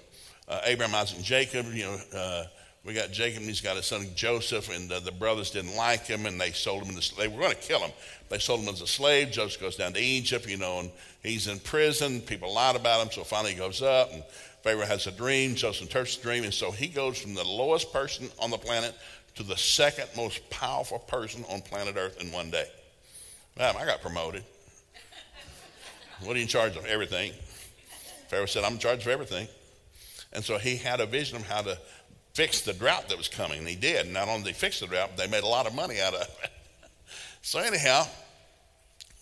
uh, 0.47 0.61
Abraham, 0.65 0.95
Isaac, 0.95 1.17
and 1.17 1.25
Jacob, 1.25 1.73
you 1.73 1.85
know, 1.85 1.99
uh, 2.15 2.45
we 2.85 2.93
got 2.93 3.11
Jacob, 3.11 3.39
and 3.39 3.47
he's 3.47 3.63
got 3.63 3.77
his 3.77 3.87
son 3.87 4.09
Joseph, 4.15 4.69
and 4.75 4.93
uh, 4.93 5.01
the 5.01 5.13
brothers 5.13 5.51
didn't 5.51 5.75
like 5.75 6.07
him, 6.07 6.27
and 6.27 6.39
they 6.39 6.51
sold 6.53 6.83
him. 6.83 6.95
Into, 6.95 7.17
they 7.17 7.29
were 7.29 7.41
going 7.41 7.53
to 7.53 7.57
kill 7.57 7.81
him. 7.81 7.93
They 8.29 8.39
sold 8.39 8.61
him 8.61 8.69
as 8.69 8.83
a 8.83 8.87
slave. 8.87 9.31
Joseph 9.31 9.61
goes 9.61 9.77
down 9.77 9.95
to 9.95 10.01
Egypt, 10.01 10.47
you 10.47 10.59
know, 10.59 10.81
and 10.81 10.91
he's 11.23 11.47
in 11.47 11.61
prison. 11.61 12.21
People 12.21 12.53
lied 12.53 12.77
about 12.77 13.03
him, 13.03 13.11
so 13.11 13.25
finally 13.25 13.53
he 13.53 13.59
goes 13.59 13.81
up, 13.81 14.13
and 14.13 14.23
Pharaoh 14.63 14.85
has 14.85 15.07
a 15.07 15.13
dream. 15.13 15.55
Joseph 15.55 15.83
interprets 15.83 16.17
the 16.17 16.23
dream, 16.25 16.45
and 16.45 16.53
so 16.53 16.71
he 16.71 16.89
goes 16.89 17.19
from 17.19 17.33
the 17.33 17.45
lowest 17.45 17.91
person 17.91 18.29
on 18.39 18.51
the 18.51 18.59
planet 18.59 18.95
to 19.37 19.43
the 19.43 19.57
second 19.57 20.09
most 20.15 20.49
powerful 20.51 20.99
person 20.99 21.45
on 21.49 21.63
planet 21.63 21.97
Earth 21.97 22.21
in 22.21 22.31
one 22.33 22.51
day. 22.51 22.67
Man, 23.59 23.77
I 23.77 23.87
got 23.87 24.03
promoted. 24.03 24.45
what 26.23 26.33
are 26.33 26.39
you 26.39 26.43
in 26.43 26.49
charge 26.49 26.77
of? 26.77 26.85
Everything. 26.85 27.33
Pharaoh 28.29 28.47
said, 28.47 28.65
I'm 28.65 28.75
in 28.75 28.79
charge 28.79 29.03
of 29.03 29.09
everything. 29.09 29.49
And 30.33 30.45
so 30.45 30.59
he 30.59 30.77
had 30.77 31.01
a 31.01 31.07
vision 31.07 31.37
of 31.37 31.47
how 31.47 31.63
to 31.63 31.79
fix 32.35 32.61
the 32.61 32.73
drought 32.73 33.09
that 33.09 33.17
was 33.17 33.29
coming. 33.29 33.61
And 33.61 33.69
he 33.69 33.77
did. 33.77 34.13
Not 34.13 34.29
only 34.29 34.45
did 34.45 34.55
they 34.55 34.59
fix 34.59 34.81
the 34.81 34.87
drought, 34.87 35.11
but 35.17 35.25
they 35.25 35.31
made 35.31 35.45
a 35.45 35.49
lot 35.49 35.67
of 35.67 35.75
money 35.75 36.01
out 36.01 36.15
of 36.15 36.23
it. 36.23 36.51
so, 37.43 37.61
anyhow, 37.61 38.07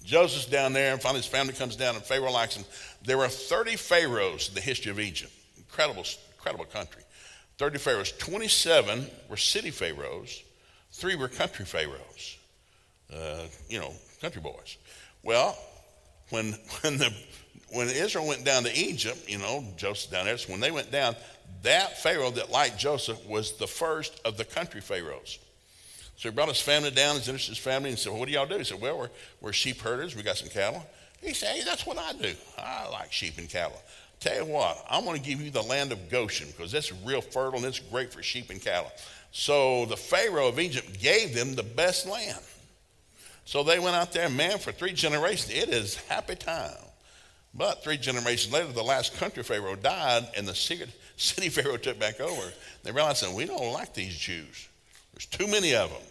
Joseph's 0.04 0.47
down 0.47 0.73
there, 0.73 0.92
and 0.92 1.00
finally 1.00 1.21
his 1.21 1.26
family 1.26 1.52
comes 1.52 1.76
down, 1.76 1.95
and 1.95 2.04
Pharaoh 2.04 2.33
likes 2.33 2.57
him. 2.57 2.64
There 3.04 3.19
were 3.19 3.28
30 3.28 3.76
pharaohs 3.76 4.49
in 4.49 4.54
the 4.54 4.61
history 4.61 4.90
of 4.90 4.99
Egypt. 4.99 5.33
Incredible, 5.57 6.04
incredible 6.37 6.64
country. 6.64 7.02
30 7.59 7.78
pharaohs. 7.78 8.12
27 8.12 9.07
were 9.28 9.37
city 9.37 9.71
pharaohs, 9.71 10.42
three 10.90 11.14
were 11.14 11.28
country 11.28 11.64
pharaohs, 11.64 12.37
uh, 13.14 13.45
you 13.69 13.78
know, 13.78 13.92
country 14.21 14.40
boys. 14.40 14.78
Well, 15.23 15.57
when, 16.31 16.52
when, 16.81 16.99
the, 16.99 17.12
when 17.73 17.88
Israel 17.88 18.26
went 18.26 18.45
down 18.45 18.64
to 18.64 18.76
Egypt, 18.76 19.28
you 19.28 19.38
know, 19.38 19.64
Joseph 19.76 20.11
down 20.11 20.25
there, 20.25 20.38
so 20.38 20.50
when 20.50 20.61
they 20.61 20.71
went 20.71 20.90
down, 20.90 21.14
that 21.62 22.02
Pharaoh 22.02 22.30
that 22.32 22.50
liked 22.50 22.78
Joseph 22.78 23.25
was 23.26 23.52
the 23.52 23.66
first 23.66 24.21
of 24.25 24.37
the 24.37 24.44
country 24.44 24.80
Pharaohs. 24.80 25.38
So 26.16 26.28
he 26.28 26.35
brought 26.35 26.49
his 26.49 26.61
family 26.61 26.90
down, 26.90 27.16
his 27.16 27.26
his 27.26 27.59
family, 27.59 27.90
and 27.90 27.99
said, 27.99 28.11
well, 28.11 28.21
What 28.21 28.28
do 28.28 28.35
y'all 28.35 28.47
do? 28.47 28.59
He 28.59 28.64
said, 28.64 28.80
Well, 28.80 28.99
we're, 28.99 29.11
we're 29.40 29.52
sheep 29.52 29.80
herders. 29.80 30.14
We 30.14 30.23
got 30.23 30.37
some 30.37 30.49
cattle. 30.49 30.85
He 31.21 31.35
said, 31.35 31.56
Hey, 31.56 31.62
that's 31.64 31.87
what 31.87 31.99
I 31.99 32.12
do. 32.12 32.32
I 32.59 32.88
like 32.90 33.12
sheep 33.12 33.38
and 33.38 33.49
cattle. 33.49 33.80
Tell 34.21 34.37
you 34.37 34.52
what, 34.52 34.85
I'm 34.88 35.04
going 35.04 35.21
to 35.21 35.28
give 35.28 35.40
you 35.40 35.50
the 35.50 35.62
land 35.62 35.90
of 35.90 36.09
Goshen 36.09 36.47
because 36.49 36.73
it's 36.75 36.92
real 37.04 37.21
fertile 37.21 37.56
and 37.56 37.64
it's 37.64 37.80
great 37.80 38.12
for 38.12 38.23
sheep 38.23 38.50
and 38.50 38.62
cattle. 38.62 38.92
So 39.32 39.87
the 39.87 39.97
Pharaoh 39.97 40.47
of 40.47 40.61
Egypt 40.61 41.00
gave 41.00 41.35
them 41.35 41.56
the 41.56 41.64
best 41.64 42.06
land. 42.06 42.38
So 43.44 43.64
they 43.64 43.80
went 43.80 43.97
out 43.97 44.12
there, 44.12 44.28
man, 44.28 44.59
for 44.59 44.71
three 44.71 44.92
generations. 44.92 45.50
It 45.50 45.71
is 45.71 45.97
happy 45.97 46.37
time. 46.37 46.76
But 47.54 47.82
three 47.82 47.97
generations 47.97 48.52
later, 48.52 48.73
the 48.73 48.82
last 48.82 49.16
country 49.16 49.42
Pharaoh 49.42 49.75
died, 49.75 50.28
and 50.37 50.47
the 50.47 50.54
city 51.35 51.49
Pharaoh 51.49 51.76
took 51.76 51.99
back 51.99 52.21
over. 52.21 52.52
They 52.83 52.91
realized 52.91 53.23
that 53.23 53.33
we 53.33 53.47
don't 53.47 53.73
like 53.73 53.95
these 53.95 54.17
Jews. 54.17 54.69
There's 55.12 55.26
too 55.26 55.47
many 55.47 55.75
of 55.75 55.91
them. 55.91 56.02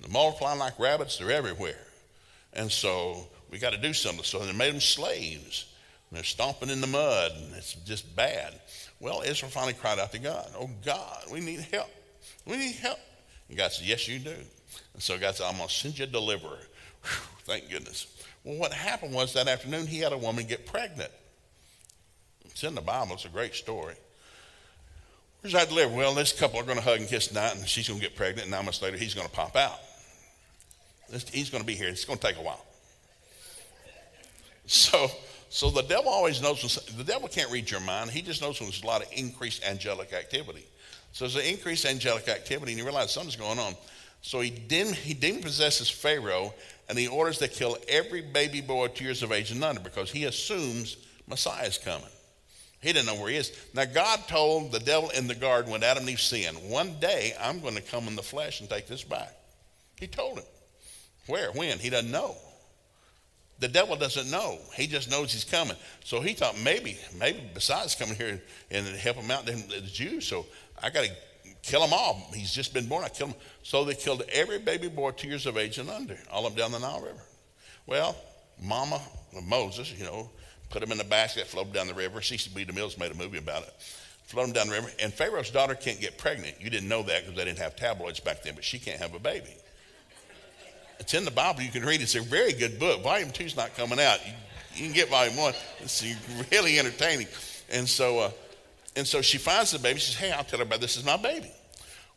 They're 0.00 0.10
multiplying 0.10 0.58
like 0.58 0.78
rabbits, 0.78 1.18
they're 1.18 1.30
everywhere. 1.30 1.78
And 2.52 2.70
so 2.70 3.28
we 3.50 3.58
got 3.58 3.72
to 3.72 3.78
do 3.78 3.92
something. 3.92 4.24
So 4.24 4.40
they 4.40 4.52
made 4.52 4.72
them 4.72 4.80
slaves. 4.80 5.72
And 6.10 6.16
they're 6.16 6.24
stomping 6.24 6.70
in 6.70 6.80
the 6.80 6.86
mud, 6.86 7.32
and 7.36 7.54
it's 7.54 7.74
just 7.74 8.14
bad. 8.14 8.54
Well, 9.00 9.22
Israel 9.22 9.50
finally 9.50 9.74
cried 9.74 9.98
out 9.98 10.12
to 10.12 10.18
God, 10.18 10.48
Oh, 10.56 10.70
God, 10.84 11.24
we 11.30 11.40
need 11.40 11.60
help. 11.72 11.90
We 12.44 12.56
need 12.56 12.76
help. 12.76 12.98
And 13.48 13.58
God 13.58 13.72
said, 13.72 13.86
Yes, 13.86 14.08
you 14.08 14.18
do. 14.18 14.34
And 14.94 15.02
so 15.02 15.18
God 15.18 15.34
said, 15.34 15.46
I'm 15.46 15.56
going 15.56 15.68
to 15.68 15.74
send 15.74 15.98
you 15.98 16.04
a 16.04 16.08
deliverer. 16.08 16.58
Whew, 17.02 17.28
thank 17.44 17.70
goodness. 17.70 18.06
Well, 18.44 18.56
what 18.56 18.72
happened 18.72 19.14
was 19.14 19.32
that 19.34 19.48
afternoon 19.48 19.86
he 19.86 19.98
had 19.98 20.12
a 20.12 20.18
woman 20.18 20.46
get 20.46 20.66
pregnant. 20.66 21.10
It's 22.44 22.62
in 22.62 22.74
the 22.74 22.80
Bible, 22.80 23.14
it's 23.14 23.24
a 23.24 23.28
great 23.28 23.54
story. 23.54 23.94
Where's 25.40 25.52
that 25.52 25.68
deliverer? 25.68 25.96
Well, 25.96 26.14
this 26.14 26.32
couple 26.32 26.58
are 26.58 26.64
going 26.64 26.78
to 26.78 26.82
hug 26.82 27.00
and 27.00 27.08
kiss 27.08 27.28
tonight, 27.28 27.54
and 27.56 27.68
she's 27.68 27.88
going 27.88 28.00
to 28.00 28.06
get 28.06 28.16
pregnant, 28.16 28.42
and 28.42 28.50
nine 28.50 28.64
months 28.64 28.82
later 28.82 28.96
he's 28.96 29.14
going 29.14 29.26
to 29.26 29.32
pop 29.32 29.54
out. 29.56 29.78
He's 31.32 31.50
going 31.50 31.62
to 31.62 31.66
be 31.66 31.74
here. 31.74 31.88
It's 31.88 32.04
going 32.04 32.18
to 32.18 32.26
take 32.26 32.36
a 32.36 32.42
while. 32.42 32.64
So, 34.68 35.06
so 35.48 35.70
the 35.70 35.82
devil 35.82 36.10
always 36.10 36.42
knows 36.42 36.60
when, 36.60 36.98
the 36.98 37.04
devil 37.04 37.28
can't 37.28 37.52
read 37.52 37.70
your 37.70 37.78
mind. 37.78 38.10
He 38.10 38.20
just 38.20 38.42
knows 38.42 38.58
when 38.58 38.68
there's 38.68 38.82
a 38.82 38.86
lot 38.86 39.00
of 39.00 39.08
increased 39.12 39.64
angelic 39.64 40.12
activity. 40.12 40.66
So 41.12 41.24
there's 41.24 41.36
an 41.36 41.42
increased 41.42 41.86
angelic 41.86 42.26
activity, 42.28 42.72
and 42.72 42.78
you 42.78 42.84
realize 42.84 43.12
something's 43.12 43.36
going 43.36 43.60
on. 43.60 43.76
So 44.22 44.40
he 44.40 44.50
demon, 44.50 44.94
he 44.94 45.14
demon 45.14 45.42
possesses 45.42 45.88
Pharaoh, 45.88 46.52
and 46.88 46.98
he 46.98 47.06
orders 47.06 47.38
to 47.38 47.46
kill 47.46 47.78
every 47.86 48.22
baby 48.22 48.60
boy 48.60 48.88
two 48.88 49.04
years 49.04 49.22
of 49.22 49.30
age 49.30 49.52
and 49.52 49.62
under 49.62 49.80
because 49.80 50.10
he 50.10 50.24
assumes 50.24 50.96
Messiah 51.28 51.66
is 51.66 51.78
coming. 51.78 52.08
He 52.86 52.92
didn't 52.92 53.06
know 53.06 53.20
where 53.20 53.30
he 53.30 53.36
is. 53.36 53.50
Now, 53.74 53.84
God 53.84 54.20
told 54.28 54.70
the 54.70 54.78
devil 54.78 55.10
in 55.10 55.26
the 55.26 55.34
garden 55.34 55.72
when 55.72 55.82
Adam 55.82 56.04
and 56.04 56.10
Eve 56.10 56.20
sinned, 56.20 56.56
one 56.70 57.00
day 57.00 57.34
I'm 57.40 57.58
going 57.58 57.74
to 57.74 57.82
come 57.82 58.06
in 58.06 58.14
the 58.14 58.22
flesh 58.22 58.60
and 58.60 58.70
take 58.70 58.86
this 58.86 59.02
back. 59.02 59.34
He 59.98 60.06
told 60.06 60.38
him. 60.38 60.44
Where? 61.26 61.50
When? 61.50 61.80
He 61.80 61.90
doesn't 61.90 62.12
know. 62.12 62.36
The 63.58 63.66
devil 63.66 63.96
doesn't 63.96 64.30
know. 64.30 64.60
He 64.76 64.86
just 64.86 65.10
knows 65.10 65.32
he's 65.32 65.42
coming. 65.42 65.76
So 66.04 66.20
he 66.20 66.32
thought 66.32 66.56
maybe, 66.62 66.96
maybe 67.18 67.42
besides 67.52 67.96
coming 67.96 68.14
here 68.14 68.40
and 68.70 68.86
help 68.86 69.16
him 69.16 69.32
out, 69.32 69.46
the 69.46 69.80
Jews, 69.92 70.24
so 70.24 70.46
I 70.80 70.90
got 70.90 71.06
to 71.06 71.10
kill 71.62 71.80
them 71.80 71.92
all. 71.92 72.30
He's 72.34 72.54
just 72.54 72.72
been 72.72 72.86
born. 72.86 73.02
I 73.02 73.08
kill 73.08 73.26
him. 73.26 73.36
So 73.64 73.84
they 73.84 73.94
killed 73.94 74.22
every 74.32 74.60
baby 74.60 74.86
boy 74.86 75.10
two 75.10 75.26
years 75.26 75.46
of 75.46 75.56
age 75.56 75.78
and 75.78 75.90
under, 75.90 76.16
all 76.30 76.44
them 76.44 76.54
down 76.54 76.70
the 76.70 76.78
Nile 76.78 77.00
River. 77.00 77.24
Well, 77.84 78.14
Mama 78.62 79.00
Moses, 79.42 79.92
you 79.98 80.04
know, 80.04 80.30
put 80.70 80.80
them 80.80 80.92
in 80.92 80.98
the 80.98 81.04
basket, 81.04 81.46
floated 81.46 81.72
down 81.72 81.86
the 81.86 81.94
river. 81.94 82.20
Cecil 82.20 82.52
B. 82.54 82.64
DeMille's 82.64 82.98
made 82.98 83.12
a 83.12 83.14
movie 83.14 83.38
about 83.38 83.62
it. 83.62 83.74
Float 84.26 84.46
them 84.46 84.54
down 84.54 84.66
the 84.68 84.74
river. 84.74 84.90
And 85.00 85.12
Pharaoh's 85.12 85.50
daughter 85.50 85.74
can't 85.74 86.00
get 86.00 86.18
pregnant. 86.18 86.60
You 86.60 86.70
didn't 86.70 86.88
know 86.88 87.02
that 87.04 87.22
because 87.22 87.36
they 87.36 87.44
didn't 87.44 87.58
have 87.58 87.76
tabloids 87.76 88.20
back 88.20 88.42
then, 88.42 88.54
but 88.54 88.64
she 88.64 88.78
can't 88.78 88.98
have 88.98 89.14
a 89.14 89.20
baby. 89.20 89.54
It's 90.98 91.14
in 91.14 91.24
the 91.24 91.30
Bible. 91.30 91.62
You 91.62 91.70
can 91.70 91.84
read 91.84 92.00
it. 92.00 92.04
It's 92.04 92.14
a 92.14 92.22
very 92.22 92.52
good 92.52 92.78
book. 92.78 93.02
Volume 93.02 93.30
two 93.30 93.44
is 93.44 93.56
not 93.56 93.76
coming 93.76 94.00
out. 94.00 94.24
You, 94.26 94.32
you 94.74 94.84
can 94.84 94.94
get 94.94 95.08
volume 95.08 95.36
one. 95.36 95.54
It's 95.80 96.04
really 96.50 96.78
entertaining. 96.78 97.28
And 97.70 97.88
so, 97.88 98.18
uh, 98.20 98.30
and 98.96 99.06
so 99.06 99.20
she 99.22 99.38
finds 99.38 99.72
the 99.72 99.78
baby. 99.78 100.00
She 100.00 100.12
says, 100.12 100.20
Hey, 100.20 100.32
I'll 100.32 100.44
tell 100.44 100.58
this. 100.64 100.78
this 100.78 100.96
is 100.96 101.04
my 101.04 101.16
baby. 101.16 101.50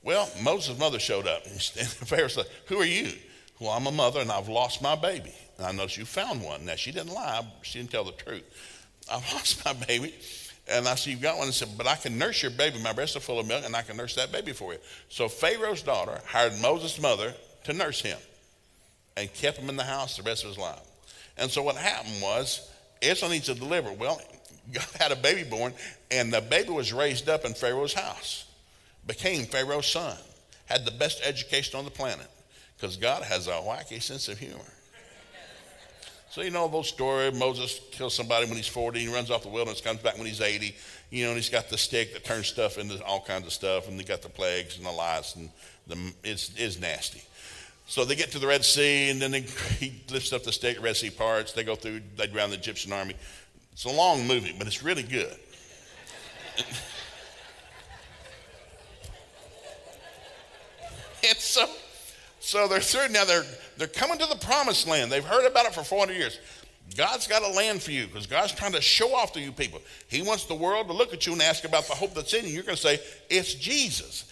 Well, 0.01 0.29
Moses' 0.41 0.79
mother 0.79 0.99
showed 0.99 1.27
up. 1.27 1.43
And 1.45 1.61
Pharaoh 1.61 2.29
said, 2.29 2.45
Who 2.67 2.77
are 2.77 2.85
you? 2.85 3.11
Well, 3.59 3.71
I'm 3.71 3.85
a 3.87 3.91
mother 3.91 4.21
and 4.21 4.31
I've 4.31 4.47
lost 4.47 4.81
my 4.81 4.95
baby. 4.95 5.33
And 5.59 5.67
I 5.67 5.71
noticed 5.73 5.97
you 5.97 6.05
found 6.05 6.41
one. 6.41 6.65
Now, 6.65 6.75
she 6.75 6.91
didn't 6.91 7.13
lie. 7.13 7.45
She 7.61 7.79
didn't 7.79 7.91
tell 7.91 8.05
the 8.05 8.13
truth. 8.13 8.43
I've 9.11 9.31
lost 9.33 9.63
my 9.65 9.73
baby. 9.73 10.15
And 10.71 10.87
I 10.87 10.95
said, 10.95 11.11
You've 11.11 11.21
got 11.21 11.37
one. 11.37 11.47
And 11.47 11.53
said, 11.53 11.77
But 11.77 11.85
I 11.85 11.95
can 11.95 12.17
nurse 12.17 12.41
your 12.41 12.51
baby. 12.51 12.79
My 12.81 12.93
breasts 12.93 13.17
are 13.17 13.19
full 13.19 13.39
of 13.39 13.47
milk 13.47 13.65
and 13.65 13.75
I 13.75 13.81
can 13.81 13.97
nurse 13.97 14.15
that 14.15 14.31
baby 14.31 14.53
for 14.53 14.73
you. 14.73 14.79
So 15.09 15.27
Pharaoh's 15.27 15.81
daughter 15.81 16.19
hired 16.25 16.53
Moses' 16.61 16.99
mother 17.01 17.33
to 17.65 17.73
nurse 17.73 18.01
him 18.01 18.17
and 19.17 19.31
kept 19.33 19.57
him 19.57 19.69
in 19.69 19.75
the 19.75 19.83
house 19.83 20.15
the 20.15 20.23
rest 20.23 20.43
of 20.43 20.49
his 20.49 20.57
life. 20.57 20.79
And 21.37 21.51
so 21.51 21.61
what 21.61 21.75
happened 21.75 22.21
was, 22.21 22.69
Israel 23.01 23.31
needs 23.31 23.47
to 23.47 23.55
deliver. 23.55 23.91
Well, 23.91 24.21
God 24.71 24.87
had 24.97 25.11
a 25.11 25.15
baby 25.15 25.49
born, 25.49 25.73
and 26.09 26.31
the 26.31 26.41
baby 26.41 26.69
was 26.69 26.93
raised 26.93 27.27
up 27.27 27.43
in 27.43 27.53
Pharaoh's 27.53 27.93
house, 27.93 28.45
became 29.05 29.45
Pharaoh's 29.45 29.87
son, 29.87 30.15
had 30.65 30.85
the 30.85 30.91
best 30.91 31.21
education 31.25 31.77
on 31.77 31.85
the 31.85 31.91
planet, 31.91 32.27
because 32.77 32.95
God 32.95 33.23
has 33.23 33.47
a 33.47 33.51
wacky 33.51 34.01
sense 34.01 34.27
of 34.27 34.37
humor. 34.37 34.59
So 36.29 36.41
you 36.41 36.51
know 36.51 36.67
those 36.67 36.87
stories, 36.87 37.33
Moses 37.33 37.81
kills 37.91 38.13
somebody 38.13 38.45
when 38.45 38.55
he's 38.55 38.67
40, 38.67 38.99
he 38.99 39.07
runs 39.11 39.31
off 39.31 39.41
the 39.41 39.49
wilderness, 39.49 39.81
comes 39.81 39.99
back 39.99 40.15
when 40.15 40.27
he's 40.27 40.41
80, 40.41 40.75
you 41.09 41.23
know, 41.23 41.31
and 41.31 41.37
he's 41.37 41.49
got 41.49 41.69
the 41.69 41.77
stick 41.77 42.13
that 42.13 42.23
turns 42.23 42.45
stuff 42.45 42.77
into 42.77 43.03
all 43.03 43.21
kinds 43.21 43.47
of 43.47 43.53
stuff, 43.53 43.87
and 43.87 43.99
they 43.99 44.03
got 44.03 44.21
the 44.21 44.29
plagues 44.29 44.77
and 44.77 44.85
the 44.85 44.91
lice, 44.91 45.35
and 45.35 45.49
the, 45.87 46.13
it's, 46.23 46.51
it's 46.55 46.79
nasty. 46.79 47.23
So 47.87 48.05
they 48.05 48.15
get 48.15 48.29
to 48.33 48.39
the 48.39 48.45
Red 48.45 48.63
Sea, 48.63 49.09
and 49.09 49.19
then 49.19 49.31
they, 49.31 49.41
he 49.79 50.03
lifts 50.11 50.31
up 50.31 50.43
the 50.43 50.51
stick, 50.51 50.77
the 50.77 50.83
Red 50.83 50.97
Sea 50.97 51.09
parts. 51.09 51.53
They 51.53 51.63
go 51.63 51.73
through, 51.75 52.01
they 52.15 52.27
drown 52.27 52.51
the 52.51 52.57
Egyptian 52.57 52.93
army. 52.93 53.15
It's 53.73 53.85
a 53.85 53.89
long 53.89 54.27
movie, 54.27 54.53
but 54.55 54.67
it's 54.67 54.83
really 54.83 55.01
good. 55.01 55.35
and 61.27 61.37
so, 61.37 61.65
so 62.39 62.67
they're 62.67 62.79
through 62.79 63.09
now. 63.09 63.25
They're 63.25 63.45
they're 63.77 63.87
coming 63.87 64.17
to 64.19 64.25
the 64.25 64.35
promised 64.35 64.87
land. 64.87 65.11
They've 65.11 65.23
heard 65.23 65.45
about 65.45 65.65
it 65.65 65.73
for 65.73 65.83
400 65.83 66.13
years. 66.13 66.39
God's 66.95 67.27
got 67.27 67.43
a 67.43 67.49
land 67.49 67.81
for 67.81 67.91
you 67.91 68.07
because 68.07 68.25
God's 68.25 68.53
trying 68.53 68.71
to 68.73 68.81
show 68.81 69.13
off 69.13 69.33
to 69.33 69.39
you 69.39 69.51
people. 69.51 69.79
He 70.07 70.21
wants 70.21 70.45
the 70.45 70.55
world 70.55 70.87
to 70.87 70.93
look 70.93 71.13
at 71.13 71.25
you 71.27 71.33
and 71.33 71.41
ask 71.41 71.63
about 71.63 71.87
the 71.87 71.93
hope 71.93 72.13
that's 72.13 72.33
in 72.33 72.45
you. 72.45 72.51
You're 72.51 72.63
going 72.63 72.75
to 72.75 72.81
say, 72.81 72.99
It's 73.29 73.53
Jesus. 73.53 74.25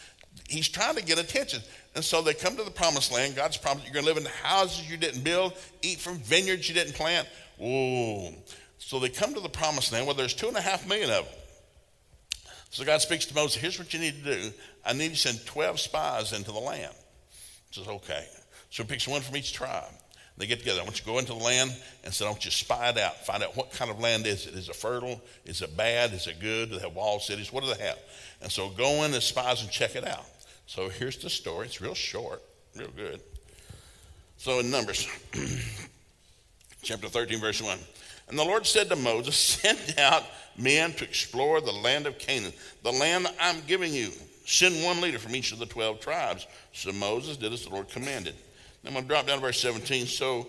He's 0.47 0.67
trying 0.67 0.95
to 0.95 1.03
get 1.03 1.19
attention. 1.19 1.61
And 1.95 2.03
so 2.03 2.21
they 2.21 2.33
come 2.33 2.55
to 2.57 2.63
the 2.63 2.71
promised 2.71 3.11
land. 3.11 3.35
God's 3.35 3.57
promised 3.57 3.85
you're 3.85 3.93
going 3.93 4.05
to 4.05 4.13
live 4.13 4.23
in 4.23 4.31
houses 4.43 4.89
you 4.89 4.97
didn't 4.97 5.23
build, 5.23 5.53
eat 5.81 5.99
from 5.99 6.17
vineyards 6.17 6.69
you 6.69 6.75
didn't 6.75 6.93
plant. 6.93 7.27
Whoa. 7.57 8.33
So 8.77 8.99
they 8.99 9.09
come 9.09 9.33
to 9.33 9.39
the 9.39 9.49
promised 9.49 9.91
land 9.91 10.05
where 10.05 10.15
there's 10.15 10.33
two 10.33 10.47
and 10.47 10.55
a 10.55 10.61
half 10.61 10.87
million 10.87 11.09
of 11.09 11.25
them. 11.25 11.33
So 12.69 12.85
God 12.85 13.01
speaks 13.01 13.25
to 13.25 13.35
Moses, 13.35 13.59
here's 13.59 13.79
what 13.79 13.93
you 13.93 13.99
need 13.99 14.23
to 14.23 14.35
do. 14.35 14.51
I 14.85 14.93
need 14.93 15.09
to 15.09 15.15
send 15.15 15.45
12 15.45 15.79
spies 15.79 16.33
into 16.33 16.51
the 16.51 16.59
land. 16.59 16.93
Says, 17.71 17.87
okay. 17.87 18.25
So 18.69 18.83
he 18.83 18.89
picks 18.89 19.07
one 19.07 19.21
from 19.21 19.37
each 19.37 19.53
tribe. 19.53 19.91
They 20.37 20.45
get 20.45 20.59
together. 20.59 20.81
I 20.81 20.83
want 20.83 20.97
you 20.99 21.05
to 21.05 21.11
go 21.11 21.17
into 21.17 21.33
the 21.33 21.39
land 21.39 21.75
and 22.03 22.13
say, 22.13 22.25
I 22.25 22.29
want 22.29 22.45
you 22.45 22.51
to 22.51 22.57
spy 22.57 22.89
it 22.89 22.97
out. 22.97 23.25
Find 23.25 23.41
out 23.43 23.57
what 23.57 23.71
kind 23.71 23.89
of 23.89 23.99
land 23.99 24.27
is 24.27 24.45
it. 24.45 24.53
Is 24.53 24.69
it 24.69 24.75
fertile? 24.75 25.19
Is 25.45 25.63
it 25.63 25.75
bad? 25.75 26.13
Is 26.13 26.27
it 26.27 26.39
good? 26.39 26.69
Do 26.69 26.75
they 26.75 26.81
have 26.83 26.95
walled 26.95 27.23
cities? 27.23 27.51
What 27.51 27.63
do 27.63 27.73
they 27.73 27.83
have? 27.83 27.97
And 28.41 28.51
so 28.51 28.69
go 28.69 29.03
in 29.03 29.13
as 29.15 29.25
spies 29.25 29.61
and 29.61 29.71
check 29.71 29.95
it 29.95 30.07
out. 30.07 30.25
So 30.67 30.89
here's 30.89 31.17
the 31.17 31.29
story. 31.29 31.65
It's 31.65 31.81
real 31.81 31.95
short, 31.95 32.43
real 32.75 32.91
good. 32.95 33.21
So 34.37 34.59
in 34.59 34.69
Numbers, 34.69 35.07
chapter 36.83 37.07
13, 37.07 37.39
verse 37.39 37.61
1. 37.61 37.79
And 38.29 38.37
the 38.37 38.43
Lord 38.43 38.67
said 38.67 38.89
to 38.89 38.95
Moses, 38.95 39.35
Send 39.61 39.97
out 39.97 40.23
men 40.55 40.93
to 40.93 41.03
explore 41.03 41.61
the 41.61 41.71
land 41.71 42.05
of 42.05 42.19
Canaan, 42.19 42.53
the 42.83 42.91
land 42.91 43.27
I'm 43.39 43.61
giving 43.65 43.93
you. 43.93 44.11
Send 44.47 44.81
one 44.81 45.01
leader 45.01 45.19
from 45.19 45.35
each 45.35 45.51
of 45.51 45.59
the 45.59 45.65
12 45.65 45.99
tribes. 45.99 46.47
So 46.71 46.93
Moses 46.93 47.35
did 47.35 47.51
as 47.51 47.65
the 47.65 47.69
Lord 47.69 47.89
commanded. 47.89 48.33
I'm 48.85 48.93
going 48.93 49.03
to 49.03 49.07
drop 49.07 49.27
down 49.27 49.39
to 49.39 49.41
verse 49.41 49.59
17. 49.59 50.05
So 50.05 50.47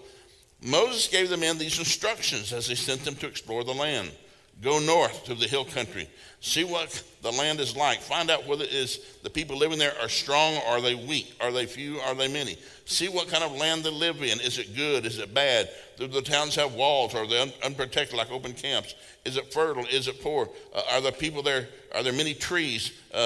Moses 0.63 1.09
gave 1.09 1.29
the 1.29 1.37
men 1.37 1.59
these 1.59 1.81
instructions 1.81 2.53
as 2.53 2.69
he 2.69 2.77
sent 2.77 3.05
them 3.05 3.17
to 3.17 3.27
explore 3.27 3.65
the 3.65 3.75
land. 3.75 4.13
Go 4.61 4.81
north 4.81 5.25
to 5.25 5.35
the 5.35 5.47
hill 5.47 5.65
country. 5.65 6.09
See 6.41 6.65
what 6.65 7.03
the 7.23 7.31
land 7.31 7.61
is 7.61 7.77
like. 7.77 8.01
Find 8.01 8.29
out 8.29 8.47
whether 8.47 8.65
it 8.65 8.73
is 8.73 8.99
the 9.23 9.31
people 9.31 9.57
living 9.57 9.79
there 9.79 9.95
are 10.01 10.09
strong 10.09 10.57
or 10.57 10.79
are 10.79 10.81
they 10.81 10.97
weak? 10.97 11.33
Are 11.41 11.53
they 11.53 11.67
few? 11.67 11.99
Are 12.01 12.15
they 12.15 12.27
many? 12.27 12.57
See 12.85 13.09
what 13.09 13.29
kind 13.29 13.45
of 13.45 13.53
land 13.53 13.85
they 13.85 13.91
live 13.91 14.17
in. 14.17 14.41
Is 14.41 14.59
it 14.59 14.75
good? 14.75 15.07
Is 15.07 15.19
it 15.19 15.33
bad? 15.33 15.69
Do 15.97 16.09
the 16.09 16.23
towns 16.23 16.57
have 16.57 16.75
walls? 16.75 17.15
or 17.15 17.19
Are 17.19 17.27
they 17.27 17.41
un- 17.41 17.53
unprotected 17.65 18.17
like 18.17 18.33
open 18.33 18.53
camps? 18.53 18.97
Is 19.25 19.37
it 19.37 19.53
fertile? 19.53 19.85
Is 19.87 20.09
it 20.09 20.23
poor? 20.23 20.49
Uh, 20.75 20.83
are 20.93 21.01
the 21.01 21.13
people 21.13 21.43
there? 21.43 21.69
Are 21.95 22.03
there 22.03 22.13
many 22.13 22.35
trees? 22.35 22.93
Uh, 23.15 23.17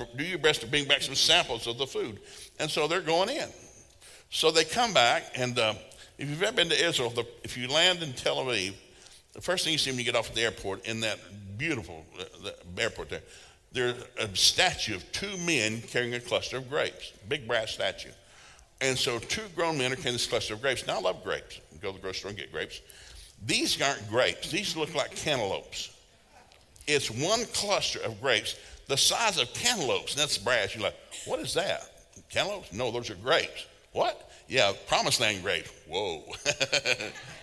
uh, 0.00 0.04
do 0.16 0.24
your 0.24 0.38
best 0.38 0.62
to 0.62 0.66
bring 0.66 0.86
back 0.86 1.02
some 1.02 1.14
samples 1.14 1.66
of 1.66 1.76
the 1.76 1.86
food. 1.86 2.20
And 2.58 2.70
so 2.70 2.88
they're 2.88 3.00
going 3.02 3.28
in. 3.28 3.48
So 4.30 4.50
they 4.50 4.64
come 4.64 4.94
back, 4.94 5.32
and 5.36 5.58
uh, 5.58 5.74
if 6.18 6.28
you've 6.28 6.42
ever 6.42 6.56
been 6.56 6.68
to 6.68 6.86
Israel, 6.86 7.10
the, 7.10 7.24
if 7.44 7.56
you 7.56 7.68
land 7.68 8.02
in 8.02 8.12
Tel 8.12 8.36
Aviv, 8.36 8.74
the 9.38 9.42
first 9.42 9.62
thing 9.62 9.72
you 9.72 9.78
see 9.78 9.90
when 9.90 10.00
you 10.00 10.04
get 10.04 10.16
off 10.16 10.30
at 10.30 10.34
the 10.34 10.42
airport, 10.42 10.84
in 10.84 10.98
that 10.98 11.20
beautiful 11.56 12.04
uh, 12.18 12.50
airport 12.76 13.08
there, 13.08 13.20
there's 13.70 13.94
a 14.18 14.34
statue 14.34 14.96
of 14.96 15.12
two 15.12 15.36
men 15.46 15.80
carrying 15.80 16.12
a 16.14 16.18
cluster 16.18 16.56
of 16.56 16.68
grapes, 16.68 17.12
big 17.28 17.46
brass 17.46 17.70
statue. 17.70 18.10
And 18.80 18.98
so 18.98 19.20
two 19.20 19.44
grown 19.54 19.78
men 19.78 19.92
are 19.92 19.94
carrying 19.94 20.14
this 20.14 20.26
cluster 20.26 20.54
of 20.54 20.60
grapes. 20.60 20.88
Now 20.88 20.96
I 20.96 21.02
love 21.02 21.22
grapes. 21.22 21.60
You 21.72 21.78
go 21.78 21.92
to 21.92 21.96
the 21.96 22.02
grocery 22.02 22.18
store 22.18 22.30
and 22.30 22.38
get 22.38 22.50
grapes. 22.50 22.80
These 23.46 23.80
aren't 23.80 24.10
grapes. 24.10 24.50
These 24.50 24.76
look 24.76 24.92
like 24.96 25.14
cantaloupes. 25.14 25.96
It's 26.88 27.08
one 27.08 27.44
cluster 27.52 28.00
of 28.00 28.20
grapes 28.20 28.56
the 28.88 28.96
size 28.96 29.38
of 29.38 29.54
cantaloupes. 29.54 30.14
And 30.14 30.22
that's 30.22 30.36
brass. 30.36 30.74
You're 30.74 30.82
like, 30.82 30.96
what 31.26 31.38
is 31.38 31.54
that? 31.54 31.82
Cantaloupes? 32.28 32.72
No, 32.72 32.90
those 32.90 33.08
are 33.08 33.14
grapes. 33.14 33.66
What? 33.92 34.32
Yeah, 34.48 34.72
promised 34.88 35.20
land 35.20 35.44
grapes. 35.44 35.70
Whoa. 35.86 36.24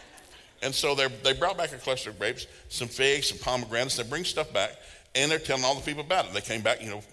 And 0.61 0.73
so 0.73 0.95
they 0.95 1.33
brought 1.33 1.57
back 1.57 1.73
a 1.73 1.77
cluster 1.77 2.09
of 2.09 2.19
grapes, 2.19 2.47
some 2.69 2.87
figs, 2.87 3.27
some 3.27 3.37
pomegranates. 3.37 3.97
They 3.97 4.03
bring 4.03 4.23
stuff 4.23 4.51
back, 4.53 4.71
and 5.13 5.29
they're 5.29 5.39
telling 5.39 5.63
all 5.63 5.75
the 5.75 5.81
people 5.81 6.03
about 6.03 6.25
it. 6.25 6.33
They 6.33 6.41
came 6.41 6.61
back, 6.61 6.81
you 6.81 6.89
know, 6.89 7.03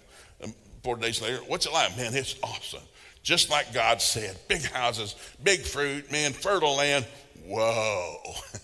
um, 0.43 0.55
four 0.83 0.97
days 0.97 1.21
later. 1.21 1.39
What's 1.47 1.67
it 1.67 1.73
like? 1.73 1.97
Man, 1.97 2.15
it's 2.15 2.37
awesome. 2.43 2.83
Just 3.23 3.51
like 3.51 3.73
God 3.73 4.03
said 4.03 4.37
big 4.49 4.63
houses, 4.65 5.15
big 5.43 5.61
fruit, 5.61 6.11
man, 6.11 6.33
fertile 6.33 6.77
land. 6.77 7.07
Whoa. 7.45 8.17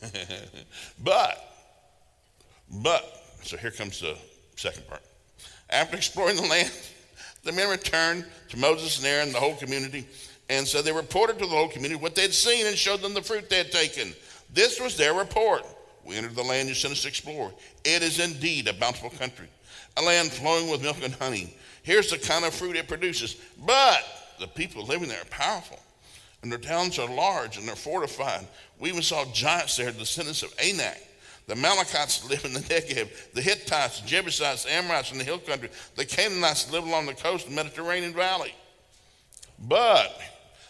but, 1.04 1.54
but, 2.82 3.24
so 3.42 3.56
here 3.56 3.70
comes 3.70 4.00
the 4.00 4.16
second 4.56 4.86
part. 4.88 5.02
After 5.70 5.96
exploring 5.96 6.36
the 6.36 6.42
land, 6.42 6.72
the 7.44 7.52
men 7.52 7.68
returned 7.68 8.24
to 8.48 8.56
Moses 8.56 8.98
and 8.98 9.06
Aaron 9.06 9.32
the 9.32 9.38
whole 9.38 9.54
community. 9.54 10.06
And 10.50 10.66
so 10.66 10.82
they 10.82 10.92
reported 10.92 11.38
to 11.38 11.46
the 11.46 11.50
whole 11.50 11.68
community 11.68 12.00
what 12.00 12.14
they'd 12.14 12.32
seen 12.32 12.66
and 12.66 12.76
showed 12.76 13.00
them 13.00 13.14
the 13.14 13.22
fruit 13.22 13.50
they 13.50 13.58
had 13.58 13.70
taken. 13.70 14.14
This 14.52 14.80
was 14.80 14.96
their 14.96 15.14
report. 15.14 15.64
We 16.04 16.16
entered 16.16 16.34
the 16.34 16.42
land 16.42 16.68
you 16.68 16.74
sent 16.74 16.92
us 16.92 17.02
to 17.02 17.08
explore. 17.08 17.52
It 17.84 18.02
is 18.02 18.18
indeed 18.18 18.66
a 18.68 18.72
bountiful 18.72 19.10
country, 19.10 19.48
a 19.96 20.02
land 20.02 20.32
flowing 20.32 20.70
with 20.70 20.82
milk 20.82 21.02
and 21.02 21.14
honey. 21.14 21.54
Here's 21.82 22.10
the 22.10 22.18
kind 22.18 22.44
of 22.44 22.54
fruit 22.54 22.76
it 22.76 22.88
produces. 22.88 23.36
But 23.64 24.04
the 24.40 24.46
people 24.46 24.84
living 24.84 25.08
there 25.08 25.20
are 25.20 25.26
powerful, 25.26 25.78
and 26.42 26.50
their 26.50 26.58
towns 26.58 26.98
are 26.98 27.08
large 27.12 27.58
and 27.58 27.68
they're 27.68 27.76
fortified. 27.76 28.46
We 28.78 28.88
even 28.88 29.02
saw 29.02 29.24
giants 29.32 29.76
there, 29.76 29.90
descendants 29.90 30.42
of 30.42 30.54
Anak. 30.62 30.98
The 31.46 31.54
Amalekites 31.54 32.28
live 32.28 32.44
in 32.44 32.52
the 32.52 32.60
Negev, 32.60 33.32
the 33.32 33.40
Hittites, 33.40 34.00
the 34.00 34.06
Jebusites, 34.06 34.64
the 34.64 34.72
Amorites 34.72 35.12
in 35.12 35.18
the 35.18 35.24
hill 35.24 35.38
country, 35.38 35.70
the 35.96 36.04
Canaanites 36.04 36.70
live 36.70 36.84
along 36.84 37.06
the 37.06 37.14
coast 37.14 37.44
of 37.44 37.50
the 37.50 37.56
Mediterranean 37.56 38.12
Valley. 38.12 38.54
But, 39.58 40.20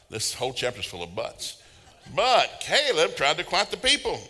this 0.09 0.33
whole 0.33 0.53
chapter 0.53 0.81
is 0.81 0.87
full 0.87 1.03
of 1.03 1.17
buts. 1.17 1.58
But 2.15 2.61
Caleb 2.61 3.17
tried 3.17 3.39
to 3.39 3.45
quiet 3.45 3.71
the 3.71 3.77
people 3.77 4.21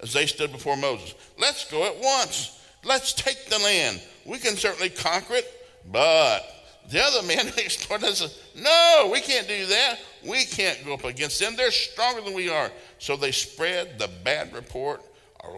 as 0.00 0.12
they 0.12 0.26
stood 0.26 0.52
before 0.52 0.76
Moses. 0.76 1.14
Let's 1.38 1.70
go 1.70 1.84
at 1.84 1.96
once. 1.98 2.60
Let's 2.84 3.12
take 3.12 3.46
the 3.46 3.58
land. 3.58 4.00
We 4.24 4.38
can 4.38 4.56
certainly 4.56 4.90
conquer 4.90 5.34
it. 5.34 5.54
But 5.90 6.42
the 6.90 7.02
other 7.02 7.26
men 7.26 7.48
explored 7.56 8.02
and 8.02 8.14
said, 8.14 8.32
No, 8.56 9.10
we 9.12 9.20
can't 9.20 9.48
do 9.48 9.66
that. 9.66 9.98
We 10.26 10.44
can't 10.44 10.84
go 10.84 10.94
up 10.94 11.04
against 11.04 11.38
them. 11.38 11.54
They're 11.56 11.70
stronger 11.70 12.22
than 12.22 12.34
we 12.34 12.48
are. 12.48 12.70
So 12.98 13.16
they 13.16 13.32
spread 13.32 13.98
the 13.98 14.08
bad 14.24 14.52
report 14.52 15.02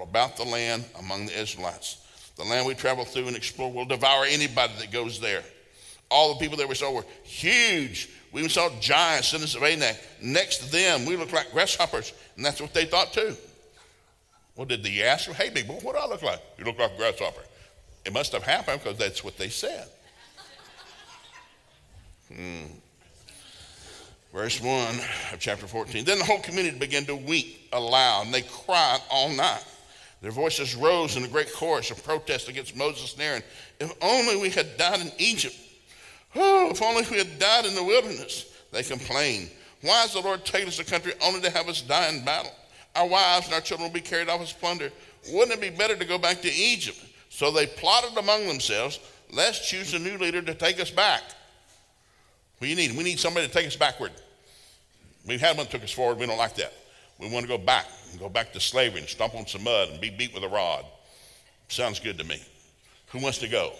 about 0.02 0.36
the 0.36 0.44
land 0.44 0.84
among 0.98 1.26
the 1.26 1.40
Israelites. 1.40 2.06
The 2.36 2.44
land 2.44 2.66
we 2.66 2.74
travel 2.74 3.04
through 3.04 3.26
and 3.26 3.36
explore 3.36 3.72
will 3.72 3.84
devour 3.84 4.24
anybody 4.24 4.72
that 4.78 4.90
goes 4.90 5.20
there. 5.20 5.42
All 6.10 6.34
the 6.34 6.40
people 6.40 6.56
that 6.58 6.68
we 6.68 6.74
saw 6.74 6.92
were 6.92 7.04
huge 7.22 8.08
we 8.32 8.40
even 8.40 8.50
saw 8.50 8.70
giants, 8.80 9.28
sons 9.28 9.54
of 9.54 9.62
Anak. 9.62 9.96
Next 10.22 10.58
to 10.58 10.70
them, 10.70 11.04
we 11.04 11.16
looked 11.16 11.32
like 11.32 11.52
grasshoppers, 11.52 12.12
and 12.36 12.44
that's 12.44 12.60
what 12.60 12.72
they 12.72 12.84
thought 12.84 13.12
too. 13.12 13.36
Well, 14.56 14.66
did 14.66 14.82
they 14.82 15.02
ask 15.02 15.26
them, 15.26 15.34
hey, 15.34 15.50
people, 15.50 15.76
what 15.82 15.96
do 15.96 16.02
I 16.02 16.06
look 16.06 16.22
like? 16.22 16.40
You 16.58 16.64
look 16.64 16.78
like 16.78 16.92
a 16.92 16.96
grasshopper. 16.96 17.40
It 18.04 18.12
must 18.12 18.32
have 18.32 18.42
happened 18.42 18.82
because 18.82 18.98
that's 18.98 19.24
what 19.24 19.36
they 19.36 19.48
said. 19.48 19.86
Hmm. 22.32 22.66
Verse 24.32 24.60
1 24.60 25.00
of 25.32 25.40
chapter 25.40 25.66
14. 25.66 26.04
Then 26.04 26.18
the 26.18 26.24
whole 26.24 26.38
community 26.38 26.78
began 26.78 27.04
to 27.06 27.16
weep 27.16 27.68
aloud, 27.72 28.26
and 28.26 28.34
they 28.34 28.42
cried 28.42 29.00
all 29.10 29.28
night. 29.28 29.64
Their 30.22 30.30
voices 30.30 30.76
rose 30.76 31.16
in 31.16 31.24
a 31.24 31.28
great 31.28 31.52
chorus 31.52 31.90
of 31.90 32.04
protest 32.04 32.48
against 32.48 32.76
Moses 32.76 33.14
and 33.14 33.22
Aaron. 33.22 33.42
If 33.80 33.92
only 34.02 34.36
we 34.36 34.50
had 34.50 34.76
died 34.76 35.00
in 35.00 35.10
Egypt 35.18 35.56
Oh, 36.34 36.70
if 36.70 36.80
only 36.82 37.02
we 37.10 37.18
had 37.18 37.38
died 37.38 37.66
in 37.66 37.74
the 37.74 37.82
wilderness, 37.82 38.52
they 38.72 38.82
complained. 38.82 39.50
Why 39.82 40.02
has 40.02 40.12
the 40.12 40.20
Lord 40.20 40.44
taken 40.44 40.68
us 40.68 40.76
to 40.76 40.84
country 40.84 41.12
only 41.22 41.40
to 41.40 41.50
have 41.50 41.68
us 41.68 41.82
die 41.82 42.08
in 42.08 42.24
battle? 42.24 42.52
Our 42.94 43.08
wives 43.08 43.46
and 43.46 43.54
our 43.54 43.60
children 43.60 43.88
will 43.88 43.94
be 43.94 44.00
carried 44.00 44.28
off 44.28 44.40
as 44.40 44.52
plunder. 44.52 44.90
Wouldn't 45.32 45.52
it 45.52 45.60
be 45.60 45.70
better 45.70 45.96
to 45.96 46.04
go 46.04 46.18
back 46.18 46.40
to 46.42 46.52
Egypt? 46.52 46.98
So 47.30 47.50
they 47.50 47.66
plotted 47.66 48.16
among 48.18 48.46
themselves, 48.46 49.00
let's 49.32 49.68
choose 49.68 49.94
a 49.94 49.98
new 49.98 50.18
leader 50.18 50.42
to 50.42 50.54
take 50.54 50.80
us 50.80 50.90
back. 50.90 51.22
You 52.60 52.76
need? 52.76 52.94
We 52.96 53.04
need 53.04 53.18
somebody 53.18 53.46
to 53.46 53.52
take 53.52 53.66
us 53.66 53.76
backward. 53.76 54.12
We've 55.26 55.40
had 55.40 55.56
one 55.56 55.66
that 55.66 55.72
took 55.72 55.82
us 55.82 55.90
forward. 55.90 56.18
We 56.18 56.26
don't 56.26 56.36
like 56.36 56.56
that. 56.56 56.72
We 57.18 57.30
want 57.30 57.44
to 57.44 57.48
go 57.48 57.58
back 57.58 57.86
and 58.10 58.20
go 58.20 58.28
back 58.28 58.52
to 58.52 58.60
slavery 58.60 59.00
and 59.00 59.08
stomp 59.08 59.34
on 59.34 59.46
some 59.46 59.64
mud 59.64 59.88
and 59.90 60.00
be 60.00 60.10
beat 60.10 60.34
with 60.34 60.42
a 60.44 60.48
rod. 60.48 60.84
Sounds 61.68 62.00
good 62.00 62.18
to 62.18 62.24
me. 62.24 62.42
Who 63.08 63.20
wants 63.20 63.38
to 63.38 63.48
go? 63.48 63.72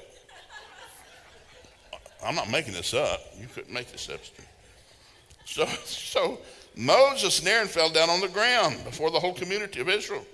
I'm 2.25 2.35
not 2.35 2.51
making 2.51 2.75
this 2.75 2.95
up. 2.95 3.21
You 3.39 3.47
couldn't 3.47 3.73
make 3.73 3.91
this 3.91 4.09
up. 4.09 4.21
So, 5.45 5.67
so 5.85 6.39
Moses 6.77 7.41
and 7.41 7.49
Aaron 7.49 7.69
fell 7.69 7.91
down 7.91 8.11
on 8.11 8.21
the 8.21 8.29
ground 8.29 8.83
before 8.85 9.11
the 9.11 9.21
whole 9.21 9.35
community 9.35 9.81
of 9.81 9.89
Israel. 9.89 10.25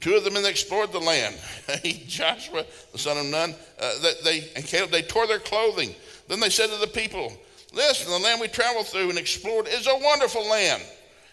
Two 0.00 0.16
of 0.16 0.24
the 0.24 0.30
men 0.30 0.44
explored 0.44 0.92
the 0.92 0.98
land, 0.98 1.36
Joshua, 2.06 2.66
the 2.92 2.98
son 2.98 3.16
of 3.16 3.26
Nun, 3.26 3.54
uh, 3.80 3.92
they, 4.22 4.50
and 4.54 4.64
Caleb, 4.64 4.90
they 4.90 5.02
tore 5.02 5.26
their 5.26 5.38
clothing. 5.38 5.94
Then 6.28 6.40
they 6.40 6.50
said 6.50 6.68
to 6.68 6.76
the 6.76 6.86
people, 6.86 7.32
Listen, 7.72 8.10
the 8.10 8.18
land 8.18 8.40
we 8.40 8.48
traveled 8.48 8.86
through 8.86 9.10
and 9.10 9.18
explored 9.18 9.66
is 9.66 9.86
a 9.86 9.98
wonderful 9.98 10.46
land. 10.46 10.82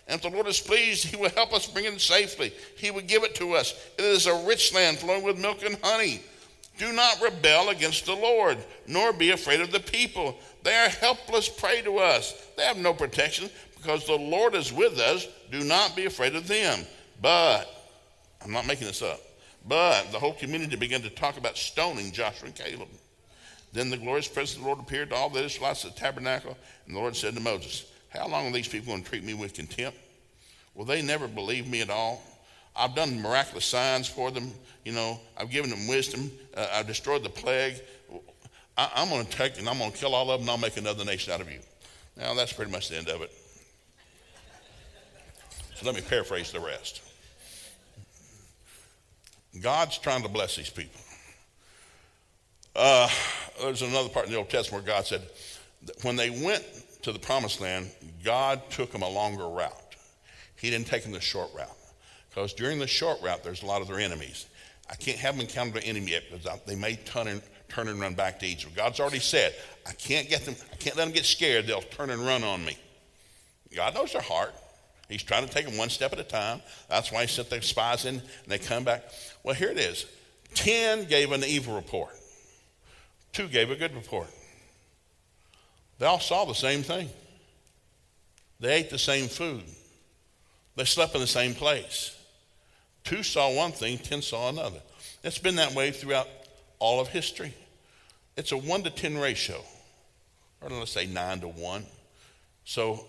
And 0.08 0.16
if 0.16 0.22
the 0.22 0.36
Lord 0.36 0.48
is 0.48 0.60
pleased, 0.60 1.06
He 1.06 1.16
will 1.16 1.30
help 1.32 1.54
us 1.54 1.68
bring 1.68 1.86
it 1.86 2.02
safely. 2.02 2.54
He 2.78 2.92
will 2.92 3.02
give 3.02 3.24
it 3.24 3.36
to 3.36 3.54
us. 3.54 3.74
It 3.98 4.06
is 4.06 4.26
a 4.26 4.46
rich 4.46 4.74
land 4.74 4.98
flowing 4.98 5.24
with 5.24 5.38
milk 5.38 5.64
and 5.64 5.78
honey. 5.84 6.22
Do 6.78 6.92
not 6.94 7.22
rebel 7.22 7.70
against 7.70 8.06
the 8.06 8.16
Lord, 8.16 8.58
nor 8.88 9.14
be 9.14 9.32
afraid 9.32 9.62
of 9.62 9.72
the 9.72 9.80
people. 9.80 10.40
They 10.64 10.76
are 10.76 10.90
helpless 10.90 11.50
prey 11.50 11.82
to 11.82 11.98
us. 12.00 12.34
They 12.58 12.64
have 12.64 12.78
no 12.78 12.94
protection 12.94 13.50
because 13.76 14.06
the 14.06 14.16
Lord 14.16 14.56
is 14.56 14.72
with 14.72 14.98
us. 15.00 15.28
Do 15.52 15.64
not 15.64 15.96
be 15.96 16.06
afraid 16.06 16.36
of 16.36 16.48
them. 16.48 16.86
But, 17.22 17.68
I'm 18.44 18.52
not 18.52 18.66
making 18.66 18.88
this 18.88 19.02
up, 19.02 19.20
but 19.68 20.12
the 20.12 20.20
whole 20.20 20.34
community 20.34 20.76
began 20.76 21.02
to 21.02 21.10
talk 21.10 21.38
about 21.38 21.58
stoning 21.58 22.12
Joshua 22.12 22.48
and 22.48 22.56
Caleb. 22.56 22.88
Then 23.74 23.90
the 23.90 23.98
glorious 23.98 24.28
presence 24.28 24.58
of 24.58 24.64
the 24.64 24.68
Lord 24.68 24.80
appeared 24.80 25.12
to 25.12 25.16
all 25.16 25.30
the 25.30 25.44
Israelites 25.44 25.86
at 25.86 25.96
the 25.96 26.00
tabernacle, 26.00 26.58
and 26.86 26.96
the 26.96 27.00
Lord 27.00 27.16
said 27.16 27.36
to 27.36 27.40
Moses, 27.40 27.86
How 28.10 28.28
long 28.28 28.48
are 28.48 28.52
these 28.52 28.68
people 28.68 28.92
going 28.92 29.04
to 29.04 29.10
treat 29.10 29.24
me 29.24 29.34
with 29.34 29.54
contempt? 29.54 29.98
Will 30.76 30.86
they 30.86 31.02
never 31.02 31.28
believe 31.28 31.68
me 31.68 31.82
at 31.82 31.90
all? 31.90 32.22
I've 32.76 32.96
done 32.96 33.22
miraculous 33.22 33.66
signs 33.66 34.08
for 34.08 34.32
them. 34.32 34.52
You 34.86 34.94
know, 34.94 35.20
I've 35.38 35.50
given 35.50 35.70
them 35.70 35.88
wisdom. 35.88 36.32
Uh, 36.56 36.68
I've 36.74 36.88
destroyed 36.88 37.24
the 37.24 37.30
plague. 37.30 37.82
I, 38.78 38.90
am 38.96 39.10
going 39.10 39.26
to 39.26 39.32
take 39.32 39.60
and 39.60 39.68
I'm 39.68 39.78
going 39.78 39.92
to 39.92 39.98
kill 39.98 40.16
all 40.16 40.32
of 40.32 40.40
them 40.40 40.42
and 40.42 40.50
I'll 40.52 40.58
make 40.58 40.78
another 40.78 41.06
nation 41.06 41.34
out 41.34 41.42
of 41.42 41.52
you. 41.52 41.60
Now, 42.18 42.34
that's 42.34 42.54
pretty 42.54 42.72
much 42.72 42.90
the 42.90 42.98
end 42.98 43.10
of 43.10 43.22
it. 43.22 43.32
So 45.76 45.86
let 45.86 45.96
me 45.96 46.02
paraphrase 46.02 46.52
the 46.52 46.60
rest. 46.60 47.02
God's 49.62 49.98
trying 49.98 50.24
to 50.24 50.30
bless 50.30 50.56
these 50.56 50.70
people. 50.70 51.02
Uh, 52.76 53.10
there's 53.60 53.82
another 53.82 54.10
part 54.10 54.26
in 54.26 54.32
the 54.32 54.38
Old 54.38 54.50
Testament 54.50 54.86
where 54.86 54.96
God 54.96 55.06
said 55.06 55.22
when 56.04 56.16
they 56.16 56.30
went 56.30 56.64
to 57.02 57.12
the 57.12 57.20
promised 57.20 57.60
land, 57.60 57.90
God 58.24 58.62
took 58.70 58.92
them 58.92 59.02
a 59.02 59.10
longer 59.10 59.48
route. 59.48 59.96
He 60.56 60.70
didn't 60.70 60.88
take 60.88 61.04
them 61.04 61.12
the 61.12 61.20
short 61.20 61.50
route. 61.56 61.76
Because 62.32 62.54
during 62.54 62.80
the 62.80 62.88
short 62.88 63.22
route, 63.22 63.44
there's 63.44 63.62
a 63.62 63.66
lot 63.66 63.82
of 63.82 63.90
their 63.90 64.00
enemies. 64.00 64.46
I 64.90 64.96
can't 64.96 65.18
have 65.18 65.36
them 65.36 65.42
encounter 65.42 65.78
an 65.78 65.84
enemy 65.84 66.12
yet 66.12 66.24
because 66.32 66.48
they 66.66 66.76
may 66.76 66.96
turn 66.96 67.28
and, 67.28 67.42
turn 67.70 67.90
and 67.90 68.00
run 68.00 68.14
back 68.14 68.40
to 68.40 68.48
Egypt. 68.48 68.74
God's 68.76 69.00
already 69.00 69.20
said, 69.20 69.54
I 69.86 69.92
can't 69.92 70.30
get 70.30 70.46
them, 70.46 70.56
I 70.72 70.76
can't 70.78 70.96
let 70.96 71.06
them 71.06 71.14
get 71.14 71.26
scared. 71.26 71.68
They'll 71.68 71.82
turn 71.82 72.10
and 72.10 72.26
run 72.26 72.44
on 72.44 72.64
me. 72.64 72.78
God 73.76 73.94
knows 73.94 74.14
their 74.14 74.22
heart. 74.22 74.54
He's 75.10 75.24
trying 75.24 75.46
to 75.46 75.54
take 75.54 75.66
them 75.66 75.78
one 75.78 75.90
step 75.90 76.14
at 76.14 76.20
a 76.20 76.24
time. 76.24 76.62
That's 76.90 77.12
why 77.12 77.22
he 77.22 77.28
sent 77.28 77.50
the 77.50 77.62
spies 77.62 78.06
in 78.06 78.16
and 78.16 78.24
they 78.48 78.58
come 78.58 78.86
back. 78.86 79.04
Well, 79.44 79.56
here 79.56 79.70
it 79.70 79.78
is. 79.78 80.06
10 80.54 81.06
gave 81.06 81.32
an 81.32 81.44
evil 81.44 81.76
report, 81.76 82.14
two 83.34 83.48
gave 83.48 83.72
a 83.72 83.76
good 83.76 83.94
report. 83.94 84.28
They 86.00 86.06
all 86.06 86.20
saw 86.20 86.46
the 86.46 86.54
same 86.54 86.82
thing. 86.82 87.10
They 88.60 88.74
ate 88.74 88.90
the 88.90 88.98
same 88.98 89.28
food. 89.28 89.64
They 90.76 90.86
slept 90.86 91.14
in 91.16 91.22
the 91.22 91.28
same 91.28 91.54
place. 91.54 92.18
Two 93.04 93.24
saw 93.24 93.54
one 93.54 93.72
thing, 93.72 93.98
10 93.98 94.22
saw 94.22 94.50
another. 94.50 94.82
It's 95.24 95.38
been 95.38 95.56
that 95.56 95.74
way 95.74 95.92
throughout 95.92 96.28
all 96.80 97.00
of 97.00 97.08
history. 97.08 97.54
It's 98.38 98.52
a 98.52 98.58
1 98.58 98.84
to 98.84 98.90
10 98.90 99.18
ratio, 99.18 99.62
or 100.62 100.70
let's 100.70 100.92
say 100.92 101.06
9 101.06 101.42
to 101.42 101.48
1. 101.48 101.86
So 102.66 103.06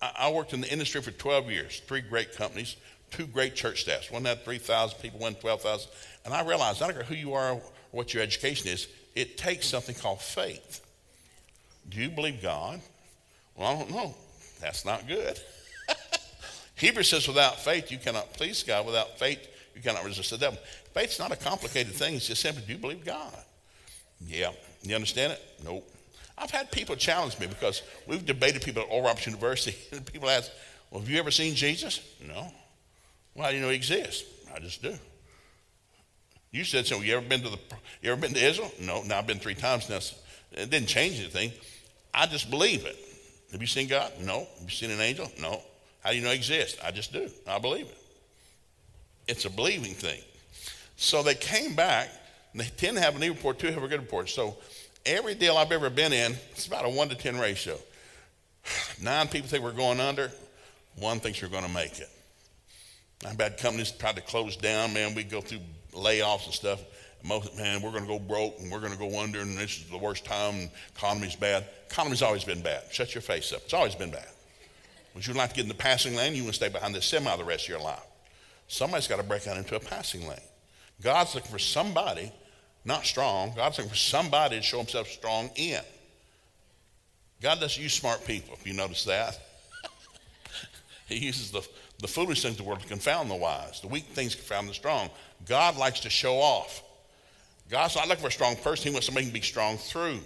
I 0.00 0.30
worked 0.30 0.52
in 0.52 0.60
the 0.60 0.70
industry 0.70 1.00
for 1.00 1.10
12 1.10 1.50
years, 1.50 1.82
three 1.86 2.02
great 2.02 2.36
companies, 2.36 2.76
two 3.10 3.26
great 3.26 3.54
church 3.54 3.82
staffs. 3.82 4.10
One 4.10 4.24
had 4.24 4.44
3,000 4.44 4.98
people, 5.00 5.20
one 5.20 5.34
12,000. 5.34 5.90
And 6.24 6.34
I 6.34 6.42
realized, 6.42 6.82
I 6.82 6.86
don't 6.86 6.96
care 6.96 7.04
who 7.04 7.14
you 7.14 7.32
are 7.34 7.52
or 7.52 7.62
what 7.92 8.12
your 8.12 8.22
education 8.22 8.68
is, 8.68 8.88
it 9.14 9.38
takes 9.38 9.66
something 9.66 9.94
called 9.94 10.20
faith. 10.20 10.84
Do 11.88 12.00
you 12.00 12.10
believe 12.10 12.42
God? 12.42 12.80
Well, 13.56 13.68
I 13.68 13.78
don't 13.78 13.90
know. 13.90 14.14
That's 14.60 14.84
not 14.84 15.08
good. 15.08 15.40
Hebrews 16.76 17.08
says, 17.08 17.26
without 17.26 17.58
faith, 17.58 17.90
you 17.90 17.98
cannot 17.98 18.32
please 18.34 18.62
God. 18.62 18.86
Without 18.86 19.18
faith, 19.18 19.46
you 19.74 19.82
cannot 19.82 20.04
resist 20.04 20.30
the 20.30 20.38
devil. 20.38 20.58
Faith's 20.94 21.18
not 21.18 21.32
a 21.32 21.36
complicated 21.36 21.94
thing. 21.94 22.14
It's 22.14 22.28
just 22.28 22.42
simply, 22.42 22.62
do 22.66 22.72
you 22.72 22.78
believe 22.78 23.04
God? 23.04 23.34
Yeah. 24.26 24.52
You 24.82 24.94
understand 24.94 25.32
it? 25.32 25.42
Nope. 25.64 25.88
I've 26.38 26.50
had 26.50 26.70
people 26.70 26.96
challenge 26.96 27.38
me 27.38 27.46
because 27.46 27.82
we've 28.06 28.24
debated 28.24 28.62
people 28.62 28.82
at 28.82 28.88
Oral 28.90 29.06
Roberts 29.06 29.26
University, 29.26 29.76
and 29.92 30.04
people 30.04 30.28
ask, 30.28 30.50
Well, 30.90 31.00
have 31.00 31.08
you 31.08 31.18
ever 31.18 31.30
seen 31.30 31.54
Jesus? 31.54 32.00
No. 32.26 32.52
Well, 33.34 33.44
how 33.44 33.50
do 33.50 33.56
you 33.56 33.62
know 33.62 33.70
he 33.70 33.76
exists? 33.76 34.24
I 34.54 34.58
just 34.58 34.82
do. 34.82 34.94
You 36.50 36.64
said 36.64 36.86
so. 36.86 37.00
You 37.00 37.16
ever 37.16 37.26
been 37.26 37.42
to 37.42 37.50
the 37.50 37.58
you 38.02 38.12
ever 38.12 38.20
been 38.20 38.34
to 38.34 38.40
Israel? 38.40 38.70
No. 38.80 39.02
Now 39.02 39.18
I've 39.18 39.26
been 39.26 39.38
three 39.38 39.54
times 39.54 39.88
now. 39.88 39.98
It 40.52 40.70
didn't 40.70 40.88
change 40.88 41.18
anything. 41.18 41.52
I 42.14 42.26
just 42.26 42.50
believe 42.50 42.86
it. 42.86 42.96
Have 43.52 43.60
you 43.60 43.66
seen 43.66 43.88
God? 43.88 44.12
No. 44.20 44.40
Have 44.40 44.62
you 44.62 44.70
seen 44.70 44.90
an 44.90 45.00
angel? 45.00 45.30
No. 45.40 45.60
How 46.06 46.12
do 46.12 46.18
you 46.18 46.22
know 46.22 46.30
he 46.30 46.36
exists? 46.36 46.78
I 46.84 46.92
just 46.92 47.12
do. 47.12 47.28
I 47.48 47.58
believe 47.58 47.86
it. 47.86 47.98
It's 49.26 49.44
a 49.44 49.50
believing 49.50 49.92
thing. 49.92 50.20
So 50.94 51.24
they 51.24 51.34
came 51.34 51.74
back, 51.74 52.10
and 52.52 52.60
they 52.60 52.66
tend 52.76 52.96
to 52.96 53.02
have 53.02 53.16
an 53.16 53.24
evil 53.24 53.34
report, 53.34 53.58
two 53.58 53.72
have 53.72 53.82
a 53.82 53.88
good 53.88 54.02
report. 54.02 54.28
So 54.28 54.56
every 55.04 55.34
deal 55.34 55.56
I've 55.56 55.72
ever 55.72 55.90
been 55.90 56.12
in, 56.12 56.36
it's 56.52 56.68
about 56.68 56.84
a 56.84 56.88
one 56.88 57.08
to 57.08 57.16
10 57.16 57.40
ratio. 57.40 57.76
Nine 59.02 59.26
people 59.26 59.48
think 59.48 59.64
we're 59.64 59.72
going 59.72 59.98
under, 59.98 60.30
one 60.94 61.18
thinks 61.18 61.42
we're 61.42 61.48
going 61.48 61.66
to 61.66 61.74
make 61.74 61.98
it. 61.98 62.08
I've 63.26 63.40
had 63.40 63.58
companies 63.58 63.90
try 63.90 64.12
to 64.12 64.20
close 64.20 64.54
down, 64.54 64.92
man. 64.92 65.12
We 65.12 65.24
go 65.24 65.40
through 65.40 65.58
layoffs 65.90 66.44
and 66.44 66.54
stuff. 66.54 66.84
Most, 67.24 67.58
man, 67.58 67.82
we're 67.82 67.90
going 67.90 68.04
to 68.04 68.08
go 68.08 68.20
broke 68.20 68.60
and 68.60 68.70
we're 68.70 68.78
going 68.78 68.92
to 68.92 68.98
go 68.98 69.18
under, 69.18 69.40
and 69.40 69.58
this 69.58 69.78
is 69.78 69.90
the 69.90 69.98
worst 69.98 70.24
time. 70.24 70.70
Economy's 70.94 71.34
bad. 71.34 71.64
Economy's 71.90 72.22
always 72.22 72.44
been 72.44 72.62
bad. 72.62 72.84
Shut 72.92 73.12
your 73.12 73.22
face 73.22 73.52
up. 73.52 73.62
It's 73.64 73.74
always 73.74 73.96
been 73.96 74.12
bad. 74.12 74.28
Would 75.16 75.26
you 75.26 75.32
like 75.32 75.48
to 75.48 75.56
get 75.56 75.62
in 75.62 75.68
the 75.68 75.74
passing 75.74 76.14
lane? 76.14 76.34
You 76.34 76.42
want 76.42 76.56
to 76.56 76.56
stay 76.56 76.68
behind 76.68 76.94
the 76.94 77.00
semi 77.00 77.34
the 77.36 77.44
rest 77.44 77.64
of 77.64 77.70
your 77.70 77.80
life. 77.80 78.04
Somebody's 78.68 79.08
got 79.08 79.16
to 79.16 79.22
break 79.22 79.46
out 79.46 79.56
into 79.56 79.74
a 79.74 79.80
passing 79.80 80.28
lane. 80.28 80.38
God's 81.02 81.34
looking 81.34 81.50
for 81.50 81.58
somebody 81.58 82.30
not 82.84 83.06
strong. 83.06 83.54
God's 83.56 83.78
looking 83.78 83.90
for 83.90 83.96
somebody 83.96 84.56
to 84.56 84.62
show 84.62 84.76
himself 84.76 85.08
strong 85.08 85.48
in. 85.56 85.80
God 87.40 87.60
doesn't 87.60 87.82
use 87.82 87.94
smart 87.94 88.26
people, 88.26 88.54
if 88.60 88.66
you 88.66 88.74
notice 88.74 89.04
that. 89.04 89.40
he 91.06 91.16
uses 91.16 91.50
the, 91.50 91.66
the 91.98 92.08
foolish 92.08 92.42
things 92.42 92.52
of 92.52 92.58
the 92.58 92.64
world 92.64 92.80
to 92.80 92.86
confound 92.86 93.30
the 93.30 93.36
wise, 93.36 93.80
the 93.80 93.88
weak 93.88 94.04
things 94.08 94.34
confound 94.34 94.68
the 94.68 94.74
strong. 94.74 95.08
God 95.46 95.78
likes 95.78 96.00
to 96.00 96.10
show 96.10 96.34
off. 96.34 96.82
God's 97.70 97.96
not 97.96 98.06
looking 98.06 98.20
for 98.20 98.28
a 98.28 98.32
strong 98.32 98.54
person, 98.56 98.88
He 98.88 98.92
wants 98.92 99.06
somebody 99.06 99.24
can 99.24 99.32
be 99.32 99.40
strong 99.40 99.78
through. 99.78 100.20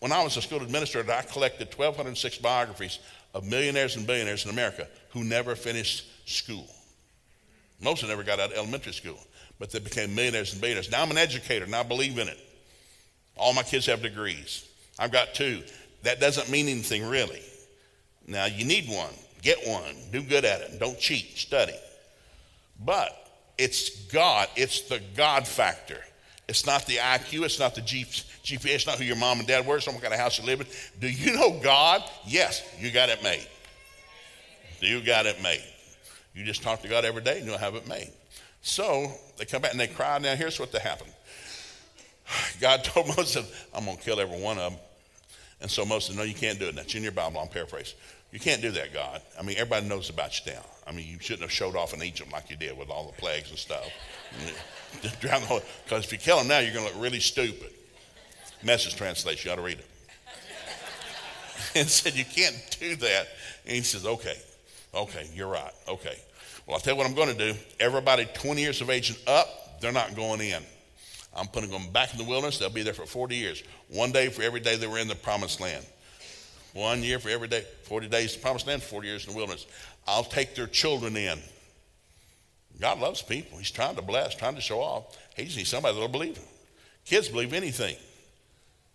When 0.00 0.10
I 0.10 0.24
was 0.24 0.36
a 0.36 0.42
school 0.42 0.60
administrator, 0.60 1.12
I 1.12 1.22
collected 1.22 1.68
1,206 1.68 2.38
biographies 2.38 2.98
of 3.34 3.44
millionaires 3.44 3.96
and 3.96 4.06
billionaires 4.06 4.44
in 4.44 4.50
America 4.50 4.88
who 5.10 5.24
never 5.24 5.54
finished 5.54 6.06
school. 6.24 6.66
Most 7.82 8.02
of 8.02 8.08
them 8.08 8.16
never 8.16 8.26
got 8.26 8.40
out 8.40 8.52
of 8.52 8.56
elementary 8.56 8.94
school 8.94 9.18
but 9.58 9.70
they 9.70 9.78
became 9.78 10.14
millionaires 10.14 10.52
and 10.52 10.60
billionaires. 10.60 10.90
Now 10.90 11.02
I'm 11.02 11.10
an 11.10 11.18
educator 11.18 11.64
and 11.64 11.74
I 11.74 11.82
believe 11.82 12.18
in 12.18 12.28
it. 12.28 12.38
All 13.36 13.52
my 13.52 13.62
kids 13.62 13.86
have 13.86 14.02
degrees. 14.02 14.68
I've 14.98 15.12
got 15.12 15.34
two. 15.34 15.62
That 16.02 16.20
doesn't 16.20 16.50
mean 16.50 16.68
anything 16.68 17.04
really. 17.06 17.42
Now 18.26 18.46
you 18.46 18.64
need 18.64 18.88
one. 18.88 19.12
Get 19.42 19.66
one. 19.66 19.94
Do 20.12 20.22
good 20.22 20.44
at 20.44 20.60
it. 20.60 20.80
Don't 20.80 20.98
cheat. 20.98 21.36
Study. 21.36 21.74
But 22.84 23.10
it's 23.58 24.06
God. 24.06 24.48
It's 24.56 24.82
the 24.82 25.00
God 25.16 25.46
factor. 25.46 26.00
It's 26.46 26.66
not 26.66 26.86
the 26.86 26.96
IQ. 26.96 27.44
It's 27.44 27.58
not 27.58 27.74
the 27.74 27.80
GPS. 27.80 28.66
It's 28.66 28.86
not 28.86 28.98
who 28.98 29.04
your 29.04 29.16
mom 29.16 29.38
and 29.38 29.48
dad 29.48 29.66
were. 29.66 29.76
It's 29.76 29.86
not 29.86 29.94
what 29.94 30.02
kind 30.02 30.12
of 30.12 30.20
house 30.20 30.38
you 30.38 30.44
live 30.44 30.60
in. 30.60 30.66
Do 31.00 31.10
you 31.10 31.34
know 31.34 31.58
God? 31.62 32.02
Yes, 32.26 32.62
you 32.78 32.90
got 32.90 33.08
it 33.08 33.22
made. 33.22 33.46
You 34.80 35.00
got 35.00 35.24
it 35.26 35.42
made. 35.42 35.64
You 36.34 36.44
just 36.44 36.62
talk 36.62 36.82
to 36.82 36.88
God 36.88 37.04
every 37.04 37.22
day 37.22 37.38
and 37.38 37.46
you'll 37.46 37.58
have 37.58 37.74
it 37.74 37.88
made. 37.88 38.10
So 38.60 39.10
they 39.38 39.44
come 39.44 39.62
back 39.62 39.70
and 39.70 39.80
they 39.80 39.86
cry. 39.86 40.18
Now, 40.18 40.34
here's 40.34 40.60
what 40.60 40.72
happened 40.72 41.12
God 42.60 42.84
told 42.84 43.08
Moses, 43.16 43.66
I'm 43.74 43.84
going 43.86 43.96
to 43.96 44.02
kill 44.02 44.20
every 44.20 44.40
one 44.40 44.58
of 44.58 44.72
them. 44.72 44.80
And 45.60 45.70
so 45.70 45.84
Moses 45.84 46.14
No, 46.14 46.24
you 46.24 46.34
can't 46.34 46.58
do 46.58 46.66
it. 46.66 46.74
That's 46.74 46.94
in 46.94 47.02
your 47.02 47.12
Bible. 47.12 47.40
I'm 47.40 47.48
paraphrasing. 47.48 47.96
You 48.32 48.40
can't 48.40 48.60
do 48.60 48.72
that, 48.72 48.92
God. 48.92 49.22
I 49.38 49.42
mean, 49.42 49.56
everybody 49.56 49.86
knows 49.86 50.10
about 50.10 50.44
you 50.44 50.52
now. 50.52 50.64
I 50.86 50.92
mean, 50.92 51.06
you 51.06 51.18
shouldn't 51.20 51.42
have 51.42 51.52
showed 51.52 51.76
off 51.76 51.94
in 51.94 52.02
Egypt 52.02 52.32
like 52.32 52.50
you 52.50 52.56
did 52.56 52.76
with 52.76 52.90
all 52.90 53.06
the 53.06 53.12
plagues 53.12 53.50
and 53.50 53.58
stuff. 53.58 53.88
Because 55.84 56.04
if 56.04 56.12
you 56.12 56.18
kill 56.18 56.38
them 56.38 56.48
now, 56.48 56.58
you're 56.58 56.72
going 56.72 56.86
to 56.86 56.92
look 56.92 57.02
really 57.02 57.20
stupid. 57.20 57.70
Message 58.62 58.96
translation, 58.96 59.48
you 59.48 59.52
ought 59.52 59.56
to 59.56 59.62
read 59.62 59.78
it. 59.78 59.86
and 61.74 61.88
said, 61.88 62.14
You 62.14 62.24
can't 62.24 62.76
do 62.80 62.96
that. 62.96 63.28
And 63.66 63.76
he 63.76 63.82
says, 63.82 64.06
Okay, 64.06 64.36
okay, 64.94 65.28
you're 65.34 65.48
right. 65.48 65.72
Okay. 65.88 66.16
Well, 66.66 66.76
I'll 66.76 66.80
tell 66.80 66.94
you 66.94 66.98
what 66.98 67.06
I'm 67.06 67.14
going 67.14 67.36
to 67.36 67.52
do. 67.52 67.58
Everybody 67.78 68.26
20 68.34 68.60
years 68.60 68.80
of 68.80 68.88
age 68.88 69.10
and 69.10 69.18
up, 69.26 69.80
they're 69.80 69.92
not 69.92 70.16
going 70.16 70.40
in. 70.40 70.62
I'm 71.36 71.46
putting 71.48 71.70
them 71.70 71.90
back 71.92 72.12
in 72.12 72.18
the 72.18 72.24
wilderness. 72.24 72.58
They'll 72.58 72.70
be 72.70 72.82
there 72.82 72.94
for 72.94 73.06
40 73.06 73.34
years. 73.34 73.62
One 73.88 74.12
day 74.12 74.28
for 74.28 74.42
every 74.42 74.60
day 74.60 74.76
they 74.76 74.86
were 74.86 74.98
in 74.98 75.08
the 75.08 75.14
promised 75.14 75.60
land. 75.60 75.84
One 76.72 77.02
year 77.02 77.18
for 77.18 77.28
every 77.28 77.48
day, 77.48 77.64
40 77.84 78.08
days 78.08 78.34
in 78.34 78.40
the 78.40 78.42
promised 78.42 78.66
land, 78.66 78.82
40 78.82 79.06
years 79.06 79.26
in 79.26 79.32
the 79.32 79.36
wilderness. 79.36 79.66
I'll 80.06 80.24
take 80.24 80.54
their 80.54 80.66
children 80.66 81.16
in. 81.16 81.38
God 82.80 82.98
loves 82.98 83.22
people. 83.22 83.58
He's 83.58 83.70
trying 83.70 83.96
to 83.96 84.02
bless, 84.02 84.34
trying 84.34 84.56
to 84.56 84.60
show 84.60 84.80
off. 84.80 85.16
He 85.36 85.44
just 85.44 85.56
needs 85.56 85.68
somebody 85.68 85.94
that'll 85.94 86.08
believe 86.08 86.36
him. 86.36 86.46
Kids 87.04 87.28
believe 87.28 87.52
anything. 87.52 87.96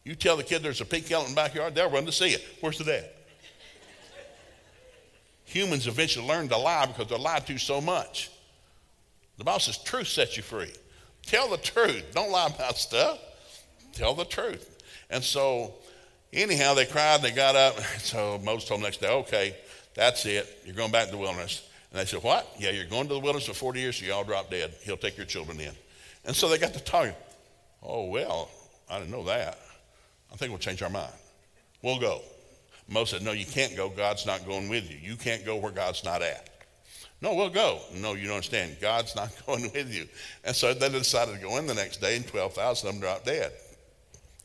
You 0.04 0.16
tell 0.16 0.38
the 0.38 0.44
kid 0.44 0.64
there's 0.64 0.82
a 0.82 0.86
pink 0.86 1.12
elephant 1.12 1.30
in 1.30 1.36
the 1.36 1.42
backyard, 1.42 1.76
they'll 1.76 1.90
run 1.90 2.06
to 2.06 2.12
see 2.12 2.30
it. 2.30 2.44
Where's 2.62 2.78
the 2.78 2.84
dad? 2.86 3.10
humans 5.50 5.88
eventually 5.88 6.28
learn 6.28 6.48
to 6.48 6.58
lie 6.58 6.86
because 6.86 7.08
they're 7.08 7.18
lied 7.18 7.46
to 7.48 7.58
so 7.58 7.82
much. 7.82 8.30
The 9.38 9.44
Bible 9.44 9.60
says 9.60 9.80
truth 9.80 10.08
sets 10.08 10.38
you 10.38 10.44
free. 10.44 10.72
Tell 11.26 11.50
the 11.50 11.58
truth. 11.58 12.06
Don't 12.14 12.32
lie 12.32 12.48
about 12.48 12.78
stuff. 12.78 13.20
Tell 13.94 14.14
the 14.14 14.26
truth. 14.26 14.78
And 15.10 15.24
so, 15.24 15.74
anyhow, 16.32 16.76
they 16.76 16.86
cried. 16.86 17.16
and 17.16 17.24
They 17.24 17.32
got 17.32 17.56
up. 17.56 17.76
So 18.00 18.40
Moses 18.44 18.68
told 18.68 18.80
them 18.80 18.86
next 18.86 19.02
day, 19.02 19.10
okay, 19.10 19.56
that's 19.96 20.26
it. 20.26 20.62
You're 20.66 20.76
going 20.76 20.92
back 20.92 21.06
to 21.06 21.12
the 21.12 21.18
wilderness. 21.18 21.68
And 21.92 22.00
they 22.00 22.06
said, 22.06 22.22
what? 22.24 22.48
Yeah, 22.60 22.72
you're 22.72 22.86
going 22.86 23.08
to 23.08 23.16
the 23.16 23.20
wilderness 23.20 23.48
for 23.48 23.54
40 23.54 23.80
years, 23.80 23.98
so 23.98 24.06
you 24.06 24.14
all 24.14 24.24
drop 24.24 24.52
dead. 24.52 24.74
He'll 24.84 24.98
take 24.98 25.18
your 25.18 25.26
children 25.26 25.60
in. 25.60 25.72
And 26.26 26.36
so 26.36 26.48
they 26.48 26.58
got 26.58 26.74
to 26.74 26.80
talking. 26.80 27.16
Oh, 27.82 28.06
well, 28.06 28.52
I 28.90 29.00
didn't 29.00 29.12
know 29.12 29.24
that. 29.26 29.58
I 30.32 30.36
think 30.36 30.52
we'll 30.52 30.60
change 30.60 30.82
our 30.84 30.90
mind. 30.90 31.14
We'll 31.82 32.00
go. 32.00 32.22
Moses 32.88 33.18
said, 33.18 33.22
No, 33.24 33.32
you 33.32 33.46
can't 33.46 33.76
go. 33.76 33.90
God's 33.90 34.26
not 34.26 34.46
going 34.46 34.70
with 34.70 34.92
you. 34.92 34.98
You 35.02 35.16
can't 35.16 35.46
go 35.46 35.56
where 35.56 35.72
God's 35.72 36.04
not 36.04 36.22
at. 36.22 36.50
No, 37.22 37.34
we'll 37.34 37.50
go. 37.50 37.80
No, 37.96 38.14
you 38.14 38.28
don't 38.28 38.36
understand. 38.36 38.78
God's 38.80 39.16
not 39.16 39.32
going 39.46 39.64
with 39.74 39.94
you. 39.94 40.08
And 40.44 40.56
so 40.56 40.74
they 40.74 40.90
decided 40.90 41.36
to 41.36 41.42
go 41.42 41.58
in 41.58 41.68
the 41.68 41.74
next 41.74 41.98
day, 41.98 42.16
and 42.16 42.28
12,000 42.28 42.88
of 42.88 42.94
them 42.94 43.02
dropped 43.02 43.26
dead. 43.26 43.52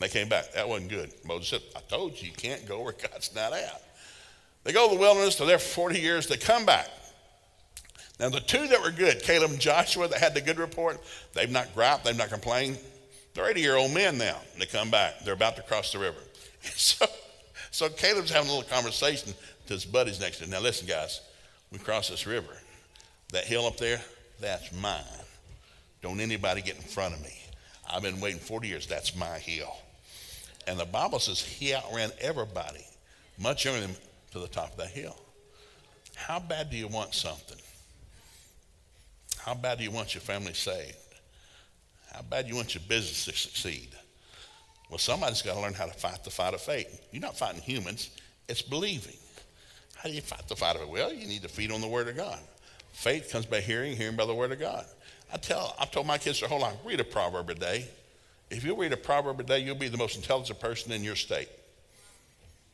They 0.00 0.08
came 0.08 0.28
back. 0.28 0.52
That 0.52 0.68
wasn't 0.68 0.90
good. 0.90 1.12
Moses 1.24 1.48
said, 1.48 1.60
I 1.76 1.80
told 1.88 2.20
you, 2.20 2.28
you 2.28 2.34
can't 2.34 2.66
go 2.66 2.82
where 2.82 2.92
God's 2.94 3.34
not 3.34 3.52
at. 3.52 3.82
They 4.64 4.72
go 4.72 4.88
to 4.88 4.94
the 4.94 5.00
wilderness, 5.00 5.36
they're 5.36 5.46
there 5.46 5.58
for 5.58 5.90
40 5.90 6.00
years, 6.00 6.26
they 6.26 6.36
come 6.36 6.64
back. 6.64 6.88
Now, 8.20 8.28
the 8.28 8.40
two 8.40 8.66
that 8.68 8.80
were 8.80 8.90
good, 8.90 9.22
Caleb 9.22 9.50
and 9.50 9.60
Joshua, 9.60 10.06
that 10.08 10.18
had 10.18 10.34
the 10.34 10.40
good 10.40 10.58
report, 10.58 11.00
they've 11.32 11.50
not 11.50 11.74
griped, 11.74 12.04
they've 12.04 12.16
not 12.16 12.28
complained. 12.28 12.78
They're 13.34 13.50
80 13.50 13.60
year 13.60 13.76
old 13.76 13.92
men 13.92 14.18
now. 14.18 14.36
And 14.52 14.62
they 14.62 14.66
come 14.66 14.90
back. 14.90 15.24
They're 15.24 15.34
about 15.34 15.56
to 15.56 15.62
cross 15.62 15.92
the 15.92 15.98
river. 15.98 16.18
So 16.76 17.06
so 17.74 17.88
Caleb's 17.88 18.30
having 18.30 18.48
a 18.48 18.54
little 18.54 18.70
conversation 18.70 19.34
to 19.66 19.72
his 19.72 19.84
buddies 19.84 20.20
next 20.20 20.38
to 20.38 20.44
him. 20.44 20.50
Now, 20.50 20.60
listen, 20.60 20.86
guys, 20.86 21.22
we 21.72 21.80
cross 21.80 22.08
this 22.08 22.24
river. 22.24 22.56
That 23.32 23.46
hill 23.46 23.66
up 23.66 23.78
there, 23.78 24.00
that's 24.40 24.72
mine. 24.80 25.02
Don't 26.00 26.20
anybody 26.20 26.62
get 26.62 26.76
in 26.76 26.82
front 26.82 27.14
of 27.14 27.22
me. 27.22 27.36
I've 27.92 28.02
been 28.02 28.20
waiting 28.20 28.38
40 28.38 28.68
years. 28.68 28.86
That's 28.86 29.16
my 29.16 29.40
hill. 29.40 29.74
And 30.68 30.78
the 30.78 30.84
Bible 30.84 31.18
says 31.18 31.42
he 31.42 31.74
outran 31.74 32.12
everybody, 32.20 32.86
much 33.40 33.64
younger 33.64 33.80
than 33.80 33.90
him, 33.90 33.96
to 34.30 34.38
the 34.38 34.46
top 34.46 34.70
of 34.70 34.76
that 34.76 34.90
hill. 34.90 35.16
How 36.14 36.38
bad 36.38 36.70
do 36.70 36.76
you 36.76 36.86
want 36.86 37.12
something? 37.12 37.58
How 39.44 39.52
bad 39.52 39.76
do 39.76 39.84
you 39.84 39.90
want 39.90 40.14
your 40.14 40.22
family 40.22 40.54
saved? 40.54 40.96
How 42.10 42.22
bad 42.22 42.46
do 42.46 42.50
you 42.50 42.56
want 42.56 42.74
your 42.74 42.82
business 42.88 43.26
to 43.26 43.32
succeed? 43.32 43.88
Well, 44.88 44.98
somebody's 44.98 45.42
got 45.42 45.54
to 45.54 45.60
learn 45.60 45.74
how 45.74 45.84
to 45.84 45.92
fight 45.92 46.24
the 46.24 46.30
fight 46.30 46.54
of 46.54 46.62
faith. 46.62 47.06
You're 47.12 47.20
not 47.20 47.36
fighting 47.36 47.60
humans, 47.60 48.08
it's 48.48 48.62
believing. 48.62 49.16
How 49.96 50.08
do 50.08 50.14
you 50.14 50.22
fight 50.22 50.48
the 50.48 50.56
fight 50.56 50.76
of 50.76 50.82
it? 50.82 50.88
Well, 50.88 51.12
you 51.12 51.26
need 51.26 51.42
to 51.42 51.48
feed 51.48 51.70
on 51.70 51.82
the 51.82 51.88
Word 51.88 52.08
of 52.08 52.16
God. 52.16 52.38
Faith 52.92 53.30
comes 53.30 53.44
by 53.44 53.60
hearing, 53.60 53.96
hearing 53.96 54.16
by 54.16 54.24
the 54.24 54.34
Word 54.34 54.52
of 54.52 54.58
God. 54.58 54.86
I 55.30 55.36
tell, 55.36 55.74
I've 55.78 55.90
told 55.90 56.06
my 56.06 56.16
kids 56.16 56.40
their 56.40 56.48
whole 56.48 56.60
life, 56.60 56.76
read 56.82 57.00
a 57.00 57.04
proverb 57.04 57.50
a 57.50 57.54
day. 57.54 57.86
If 58.50 58.64
you 58.64 58.74
read 58.74 58.94
a 58.94 58.96
proverb 58.96 59.40
a 59.40 59.42
day, 59.42 59.58
you'll 59.58 59.74
be 59.74 59.88
the 59.88 59.98
most 59.98 60.16
intelligent 60.16 60.58
person 60.58 60.90
in 60.90 61.04
your 61.04 61.16
state. 61.16 61.48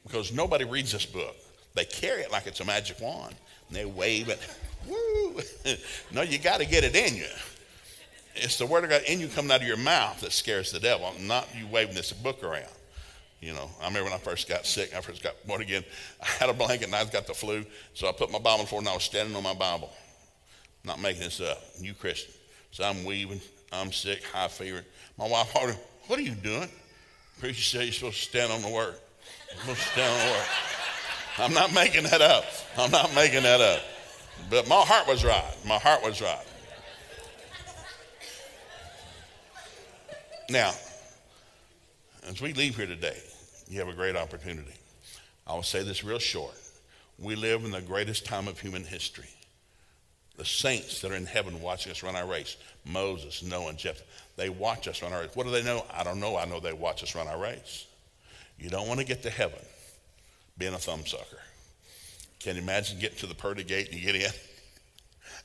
Because 0.05 0.33
nobody 0.33 0.65
reads 0.65 0.93
this 0.93 1.07
book. 1.07 1.35
They 1.75 1.85
carry 1.85 2.23
it 2.23 2.31
like 2.31 2.47
it's 2.47 2.61
a 2.61 2.65
magic 2.65 3.01
wand, 3.01 3.35
and 3.71 3.79
they 3.79 3.85
wave 3.85 4.29
it. 4.29 4.41
Woo! 4.87 5.41
no, 6.13 6.23
you 6.23 6.39
got 6.39 6.59
to 6.59 6.67
get 6.67 6.83
it 6.83 6.97
in 6.97 7.17
you. 7.17 7.27
It's 8.35 8.59
the 8.59 8.67
word 8.67 8.85
of 8.85 8.91
God 8.91 9.03
in 9.07 9.21
you 9.21 9.29
coming 9.29 9.51
out 9.51 9.61
of 9.61 9.67
your 9.67 9.77
mouth 9.77 10.21
that 10.21 10.33
scares 10.33 10.73
the 10.73 10.81
devil, 10.81 11.13
not 11.21 11.49
you 11.57 11.67
waving 11.69 11.95
this 11.95 12.13
book 12.13 12.43
around. 12.43 12.69
You 13.41 13.55
know, 13.55 13.71
I 13.81 13.87
remember 13.87 14.11
when 14.11 14.13
I 14.13 14.19
first 14.19 14.49
got 14.49 14.67
sick, 14.67 14.95
I 14.95 15.01
first 15.01 15.23
got 15.23 15.35
born 15.47 15.63
again, 15.63 15.85
I 16.23 16.27
had 16.27 16.51
a 16.51 16.53
blanket 16.53 16.87
and 16.87 16.95
I 16.95 17.05
got 17.05 17.27
the 17.27 17.35
flu, 17.35 17.65
so 17.95 18.09
I 18.09 18.13
put 18.13 18.31
my 18.31 18.39
Bible 18.39 18.51
on 18.51 18.61
the 18.61 18.67
floor 18.67 18.81
and 18.81 18.89
I 18.89 18.95
was 18.95 19.05
standing 19.05 19.35
on 19.37 19.43
my 19.43 19.55
Bible. 19.55 19.91
Not 20.85 21.01
making 21.01 21.23
this 21.23 21.41
up. 21.41 21.63
New 21.81 21.95
Christian. 21.95 22.33
So 22.73 22.85
I'm 22.85 23.05
weaving, 23.05 23.41
I'm 23.73 23.93
sick, 23.93 24.25
high 24.25 24.49
fever. 24.49 24.83
My 25.19 25.29
wife, 25.29 25.55
what 26.07 26.19
are 26.19 26.23
you 26.23 26.35
doing? 26.35 26.69
Preacher 27.39 27.63
said 27.63 27.85
you're 27.85 27.93
supposed 27.93 28.17
to 28.17 28.23
stand 28.23 28.53
on 28.53 28.63
the 28.63 28.69
word. 28.69 28.95
You're 29.49 29.61
supposed 29.61 29.81
to 29.81 29.89
stand 29.89 30.13
on 30.13 30.27
the 30.27 30.33
word. 30.33 30.47
I'm 31.39 31.55
not 31.55 31.73
making 31.75 32.05
that 32.05 32.21
up. 32.21 32.45
I'm 32.77 32.91
not 32.91 33.15
making 33.15 33.43
that 33.43 33.61
up. 33.61 33.81
But 34.49 34.69
my 34.69 34.81
heart 34.81 35.07
was 35.07 35.25
right. 35.25 35.57
My 35.67 35.79
heart 35.79 36.03
was 36.03 36.21
right. 36.21 36.47
Now, 40.49 40.73
as 42.29 42.41
we 42.41 42.53
leave 42.53 42.77
here 42.77 42.87
today, 42.87 43.19
you 43.69 43.79
have 43.79 43.89
a 43.89 43.93
great 43.95 44.17
opportunity. 44.17 44.75
I 45.47 45.55
will 45.55 45.63
say 45.63 45.83
this 45.83 46.03
real 46.03 46.19
short. 46.19 46.55
We 47.19 47.37
live 47.37 47.65
in 47.65 47.71
the 47.71 47.83
greatest 47.83 48.25
time 48.25 48.49
of 48.49 48.59
human 48.59 48.85
history. 48.85 49.29
The 50.37 50.45
saints 50.45 51.03
that 51.03 51.13
are 51.13 51.17
in 51.17 51.27
heaven 51.27 51.61
watching 51.61 51.93
us 51.93 52.03
run 52.03 52.17
our 52.17 52.27
race 52.27 52.57
Moses, 52.87 53.43
Noah, 53.43 53.69
and 53.69 53.79
Jephthah 53.79 54.05
they 54.41 54.49
watch 54.49 54.89
us 54.89 55.03
run 55.03 55.13
our 55.13 55.21
race. 55.21 55.31
What 55.35 55.45
do 55.45 55.53
they 55.53 55.63
know? 55.63 55.85
I 55.93 56.03
don't 56.03 56.19
know. 56.19 56.39
I 56.39 56.47
know 56.47 56.61
they 56.61 56.73
watch 56.73 57.03
us 57.03 57.15
run 57.15 57.29
our 57.29 57.39
race. 57.39 57.85
You 58.59 58.71
don't 58.71 58.89
want 58.89 58.99
to 58.99 59.05
get 59.05 59.23
to 59.25 59.31
heaven 59.31 59.59
being 60.61 60.75
a 60.75 60.77
thumbsucker. 60.77 61.39
Can 62.39 62.55
you 62.55 62.63
imagine 62.63 63.01
getting 63.01 63.19
to 63.19 63.27
the 63.27 63.35
pearly 63.35 63.65
gate 63.65 63.91
and 63.91 63.99
you 63.99 64.13
get 64.13 64.15
in? 64.15 64.31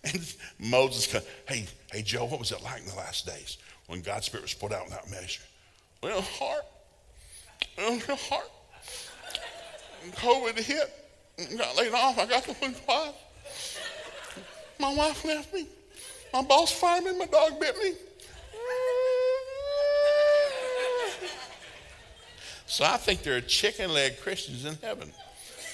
And 0.04 0.36
Moses, 0.60 1.08
comes, 1.08 1.26
hey, 1.48 1.66
hey, 1.92 2.04
Joe, 2.04 2.26
what 2.26 2.38
was 2.40 2.52
it 2.52 2.62
like 2.62 2.82
in 2.82 2.88
the 2.88 2.96
last 2.96 3.26
days 3.26 3.58
when 3.88 4.02
God's 4.02 4.28
Spirit 4.28 4.44
was 4.44 4.54
poured 4.54 4.72
out 4.72 4.86
without 4.86 5.10
measure? 5.10 5.42
Well, 6.04 6.22
heart, 6.22 6.66
well, 7.76 8.00
heart. 8.16 8.52
COVID 10.12 10.60
hit, 10.60 11.58
got 11.58 11.76
laid 11.76 11.92
off. 11.94 12.20
I 12.20 12.28
got 12.28 12.44
the 12.44 12.54
flu 12.54 12.72
twice. 12.86 13.80
My 14.80 14.94
wife 14.94 15.26
left 15.26 15.52
me. 15.54 15.66
My 16.32 16.44
boss 16.44 16.72
fired 16.72 17.06
me. 17.06 17.18
My 17.18 17.26
dog 17.26 17.60
bit 17.60 17.76
me. 17.78 17.94
So 22.68 22.84
I 22.84 22.98
think 22.98 23.24
there 23.24 23.38
are 23.38 23.42
chicken 23.42 23.94
leg 23.94 24.20
Christians 24.20 24.66
in 24.66 24.76
heaven. 24.82 25.12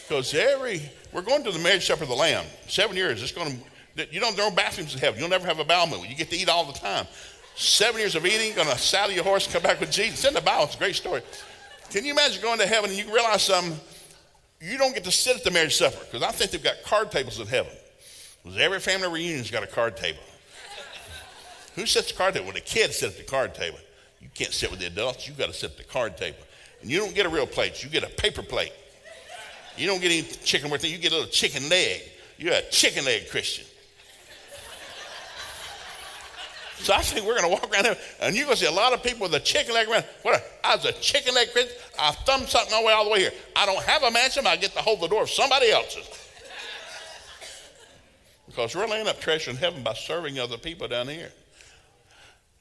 Because 0.08 0.34
every, 0.34 0.82
we're 1.14 1.22
going 1.22 1.44
to 1.44 1.52
the 1.52 1.60
marriage 1.60 1.88
supper 1.88 2.04
of 2.04 2.10
the 2.10 2.16
Lamb. 2.16 2.46
Seven 2.68 2.98
years. 2.98 3.24
It's 3.24 3.32
going 3.32 3.62
to, 3.96 4.08
you 4.14 4.20
don't, 4.20 4.36
there 4.36 4.46
are 4.46 4.52
bathrooms 4.52 4.94
in 4.94 5.00
heaven. 5.00 5.20
You'll 5.20 5.30
never 5.30 5.48
have 5.48 5.60
a 5.60 5.64
bowel 5.64 5.88
movement. 5.88 6.12
You 6.12 6.18
get 6.18 6.30
to 6.32 6.38
eat 6.38 6.50
all 6.50 6.66
the 6.66 6.78
time. 6.78 7.08
Seven 7.56 8.00
years 8.00 8.16
of 8.16 8.26
eating, 8.26 8.54
going 8.56 8.68
to 8.68 8.78
saddle 8.78 9.14
your 9.14 9.24
horse 9.24 9.46
and 9.46 9.54
come 9.54 9.64
back 9.64 9.80
with 9.80 9.92
Jesus. 9.92 10.20
It's 10.20 10.26
in 10.26 10.34
the 10.34 10.42
Bible. 10.42 10.66
It's 10.66 10.76
a 10.76 10.78
great 10.78 10.96
story. 10.96 11.22
Can 11.90 12.06
you 12.06 12.12
imagine 12.12 12.42
going 12.42 12.60
to 12.60 12.68
heaven 12.68 12.90
and 12.90 13.00
you 13.00 13.14
realize 13.14 13.44
something? 13.44 13.80
You 14.62 14.78
don't 14.78 14.94
get 14.94 15.04
to 15.06 15.12
sit 15.12 15.38
at 15.38 15.44
the 15.44 15.52
marriage 15.52 15.76
supper 15.76 15.98
because 16.00 16.24
I 16.24 16.32
think 16.32 16.52
they've 16.52 16.64
got 16.64 16.84
card 16.84 17.12
tables 17.12 17.40
in 17.40 17.48
heaven. 17.48 17.72
Because 18.44 18.58
every 18.58 18.80
family 18.80 19.08
reunion's 19.08 19.52
got 19.52 19.64
a 19.64 19.68
card 19.68 19.98
table. 19.98 20.20
Who 21.76 21.86
sits 21.86 22.10
at 22.10 22.14
the 22.14 22.18
card 22.18 22.34
table? 22.34 22.48
Well, 22.48 22.56
the 22.56 22.62
kids 22.62 22.98
sit 22.98 23.12
at 23.12 23.18
the 23.18 23.24
card 23.24 23.56
table. 23.56 23.78
You 24.20 24.28
can't 24.34 24.54
sit 24.54 24.70
with 24.70 24.80
the 24.80 24.88
adults. 24.88 25.28
You've 25.28 25.38
got 25.38 25.48
to 25.48 25.54
sit 25.54 25.72
at 25.72 25.78
the 25.78 25.84
card 25.84 26.18
table. 26.18 26.38
And 26.82 26.90
you 26.90 27.00
don't 27.00 27.14
get 27.14 27.26
a 27.26 27.30
real 27.30 27.48
plate. 27.48 27.84
You 27.84 27.90
get 27.90 28.04
a 28.04 28.10
paper 28.10 28.42
plate. 28.42 28.74
You 29.78 29.88
don't 29.88 30.02
get 30.02 30.12
any 30.12 30.24
chicken 30.24 30.70
worth. 30.70 30.84
It, 30.84 30.90
you 30.90 30.98
get 30.98 31.12
a 31.12 31.16
little 31.16 31.30
chicken 31.30 31.70
leg. 31.70 32.02
You're 32.38 32.54
a 32.54 32.62
chicken 32.70 33.06
leg 33.06 33.30
Christian. 33.30 33.66
So 36.80 36.94
I 36.94 37.02
think 37.02 37.28
we're 37.28 37.40
going 37.40 37.44
to 37.44 37.50
walk 37.50 37.72
around 37.72 37.86
here, 37.86 37.98
and 38.22 38.36
you're 38.36 38.46
going 38.46 38.58
to 38.58 38.64
see 38.64 38.68
a 38.68 38.72
lot 38.72 38.92
of 38.92 39.04
people 39.04 39.22
with 39.22 39.36
a 39.36 39.40
chicken 39.40 39.76
leg 39.76 39.88
around. 39.88 40.04
What? 40.24 40.42
A, 40.42 40.68
I 40.68 40.76
was 40.76 40.86
a 40.86 40.94
chicken 40.94 41.36
leg 41.36 41.52
Christian. 41.52 41.78
I 42.00 42.12
thumbed 42.12 42.50
something 42.50 42.72
my 42.72 42.84
way 42.84 42.92
all 42.92 43.04
the 43.04 43.12
way 43.12 43.20
here. 43.20 43.32
I 43.56 43.68
don't 43.68 43.84
have 43.84 44.02
a 44.02 44.10
mansion, 44.10 44.48
I 44.48 44.56
get 44.56 44.72
to 44.74 44.80
hold 44.80 45.00
the 45.00 45.08
door 45.08 45.22
of 45.22 45.30
somebody 45.30 45.70
else's. 45.70 46.10
Because 48.48 48.76
we're 48.76 48.88
laying 48.88 49.08
up 49.08 49.22
treasure 49.22 49.52
in 49.52 49.58
heaven 49.58 49.84
by 49.84 49.94
serving 49.94 50.40
other 50.40 50.58
people 50.58 50.88
down 50.88 51.08
here. 51.08 51.32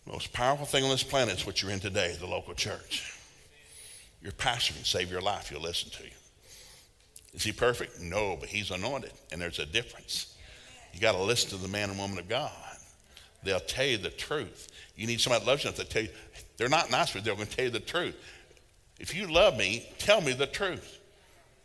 The 0.05 0.13
most 0.13 0.33
powerful 0.35 0.67
thing 0.67 0.85
on 0.85 0.91
this 0.91 1.03
planet 1.03 1.39
is 1.39 1.47
what 1.47 1.63
you're 1.63 1.71
in 1.71 1.81
today, 1.81 2.15
the 2.21 2.27
local 2.27 2.53
church. 2.53 3.10
Your 4.23 4.33
pastor 4.33 4.75
can 4.75 4.85
save 4.85 5.11
your 5.11 5.21
life. 5.21 5.49
He'll 5.49 5.61
listen 5.61 5.91
to 5.91 6.05
you. 6.05 6.11
Is 7.35 7.43
he 7.43 7.53
perfect? 7.53 8.01
No, 8.01 8.37
but 8.39 8.49
he's 8.49 8.71
anointed, 8.71 9.13
and 9.33 9.41
there's 9.41 9.59
a 9.59 9.67
difference. 9.67 10.37
You 10.93 11.01
got 11.01 11.13
to 11.13 11.23
listen 11.23 11.51
to 11.51 11.57
the 11.57 11.69
man 11.69 11.91
and 11.91 11.99
woman 11.99 12.19
of 12.19 12.29
God. 12.29 12.51
They'll 13.43 13.61
tell 13.61 13.87
you 13.87 13.97
the 13.97 14.11
truth. 14.11 14.69
You 14.97 15.07
need 15.07 15.21
somebody 15.21 15.45
that 15.45 15.51
loves 15.51 15.65
you 15.65 15.71
enough 15.71 15.81
to 15.81 15.89
tell 15.89 16.03
you. 16.03 16.11
They're 16.57 16.69
not 16.69 16.91
nice, 16.91 17.13
but 17.13 17.25
they're 17.25 17.35
going 17.35 17.47
to 17.47 17.57
tell 17.57 17.65
you 17.65 17.71
the 17.71 17.81
truth. 17.81 18.17
If 18.99 19.15
you 19.15 19.33
love 19.33 19.57
me, 19.57 19.89
tell 19.99 20.21
me 20.21 20.33
the 20.33 20.47
truth. 20.47 20.99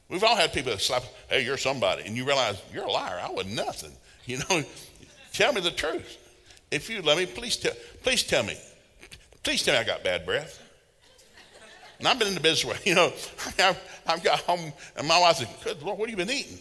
We've 0.07 0.23
all 0.23 0.35
had 0.35 0.53
people 0.53 0.71
that 0.71 0.81
slap, 0.81 1.03
hey, 1.29 1.43
you're 1.43 1.57
somebody, 1.57 2.03
and 2.05 2.15
you 2.15 2.25
realize 2.25 2.61
you're 2.71 2.85
a 2.85 2.91
liar. 2.91 3.19
I 3.21 3.31
was 3.31 3.45
nothing. 3.45 3.91
You 4.27 4.39
know, 4.49 4.63
tell 5.33 5.53
me 5.53 5.61
the 5.61 5.69
truth. 5.69 6.17
If 6.71 6.89
you 6.89 7.03
love 7.03 7.19
me, 7.19 7.27
please 7.27 7.57
tell, 7.57 7.73
please 8.01 8.23
tell 8.23 8.41
me. 8.41 8.57
Please 9.43 9.61
tell 9.61 9.75
me 9.75 9.79
I 9.79 9.83
got 9.83 10.03
bad 10.03 10.25
breath. 10.25 10.64
And 11.99 12.07
I've 12.07 12.19
been 12.19 12.27
in 12.27 12.33
the 12.33 12.39
business 12.39 12.65
way, 12.65 12.77
you 12.89 12.95
know. 12.95 13.13
I've, 13.59 13.79
I've 14.05 14.23
got 14.23 14.39
home, 14.41 14.73
and 14.97 15.07
my 15.07 15.19
wife 15.19 15.37
said, 15.37 15.49
Good 15.63 15.81
Lord, 15.81 15.97
what 15.97 16.09
have 16.09 16.19
you 16.19 16.25
been 16.25 16.35
eating? 16.35 16.59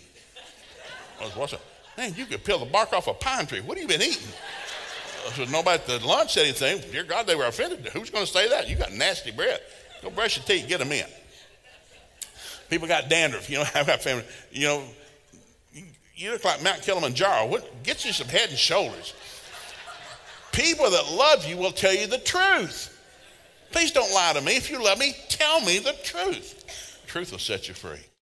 I 1.20 1.24
was 1.24 1.36
watching, 1.36 1.58
man, 1.96 2.14
you 2.16 2.26
could 2.26 2.44
peel 2.44 2.58
the 2.58 2.66
bark 2.66 2.92
off 2.92 3.06
a 3.06 3.14
pine 3.14 3.46
tree. 3.46 3.60
What 3.60 3.78
have 3.78 3.82
you 3.82 3.98
been 3.98 4.06
eating? 4.06 4.28
I 5.26 5.30
said, 5.32 5.50
nobody 5.50 5.80
at 5.80 5.86
the 5.86 6.06
lunch 6.06 6.34
said 6.34 6.44
anything. 6.44 6.82
Dear 6.90 7.04
God, 7.04 7.26
they 7.26 7.34
were 7.34 7.46
offended. 7.46 7.86
Who's 7.88 8.10
going 8.10 8.26
to 8.26 8.30
say 8.30 8.48
that? 8.50 8.68
You 8.68 8.76
got 8.76 8.92
nasty 8.92 9.30
breath. 9.30 9.60
Go 10.02 10.10
brush 10.10 10.36
your 10.36 10.44
teeth, 10.44 10.68
get 10.68 10.80
them 10.80 10.92
in. 10.92 11.06
People 12.68 12.88
got 12.88 13.08
dandruff. 13.08 13.48
You 13.48 13.58
know, 13.58 13.64
I've 13.74 13.86
got 13.86 14.02
family. 14.02 14.24
You 14.52 14.66
know, 14.66 14.82
you 16.14 16.30
look 16.30 16.44
like 16.44 16.62
Mount 16.62 16.82
Kilimanjaro. 16.82 17.46
What, 17.46 17.82
get 17.82 18.04
you 18.04 18.12
some 18.12 18.28
head 18.28 18.50
and 18.50 18.58
shoulders. 18.58 19.14
People 20.52 20.90
that 20.90 21.10
love 21.10 21.46
you 21.46 21.56
will 21.56 21.72
tell 21.72 21.94
you 21.94 22.06
the 22.06 22.18
truth. 22.18 22.90
Please 23.74 23.90
don't 23.90 24.14
lie 24.14 24.32
to 24.34 24.40
me. 24.40 24.56
If 24.56 24.70
you 24.70 24.80
love 24.82 25.00
me, 25.00 25.16
tell 25.28 25.60
me 25.60 25.80
the 25.80 25.96
truth. 26.04 27.02
Truth 27.08 27.32
will 27.32 27.40
set 27.40 27.66
you 27.66 27.74
free. 27.74 27.98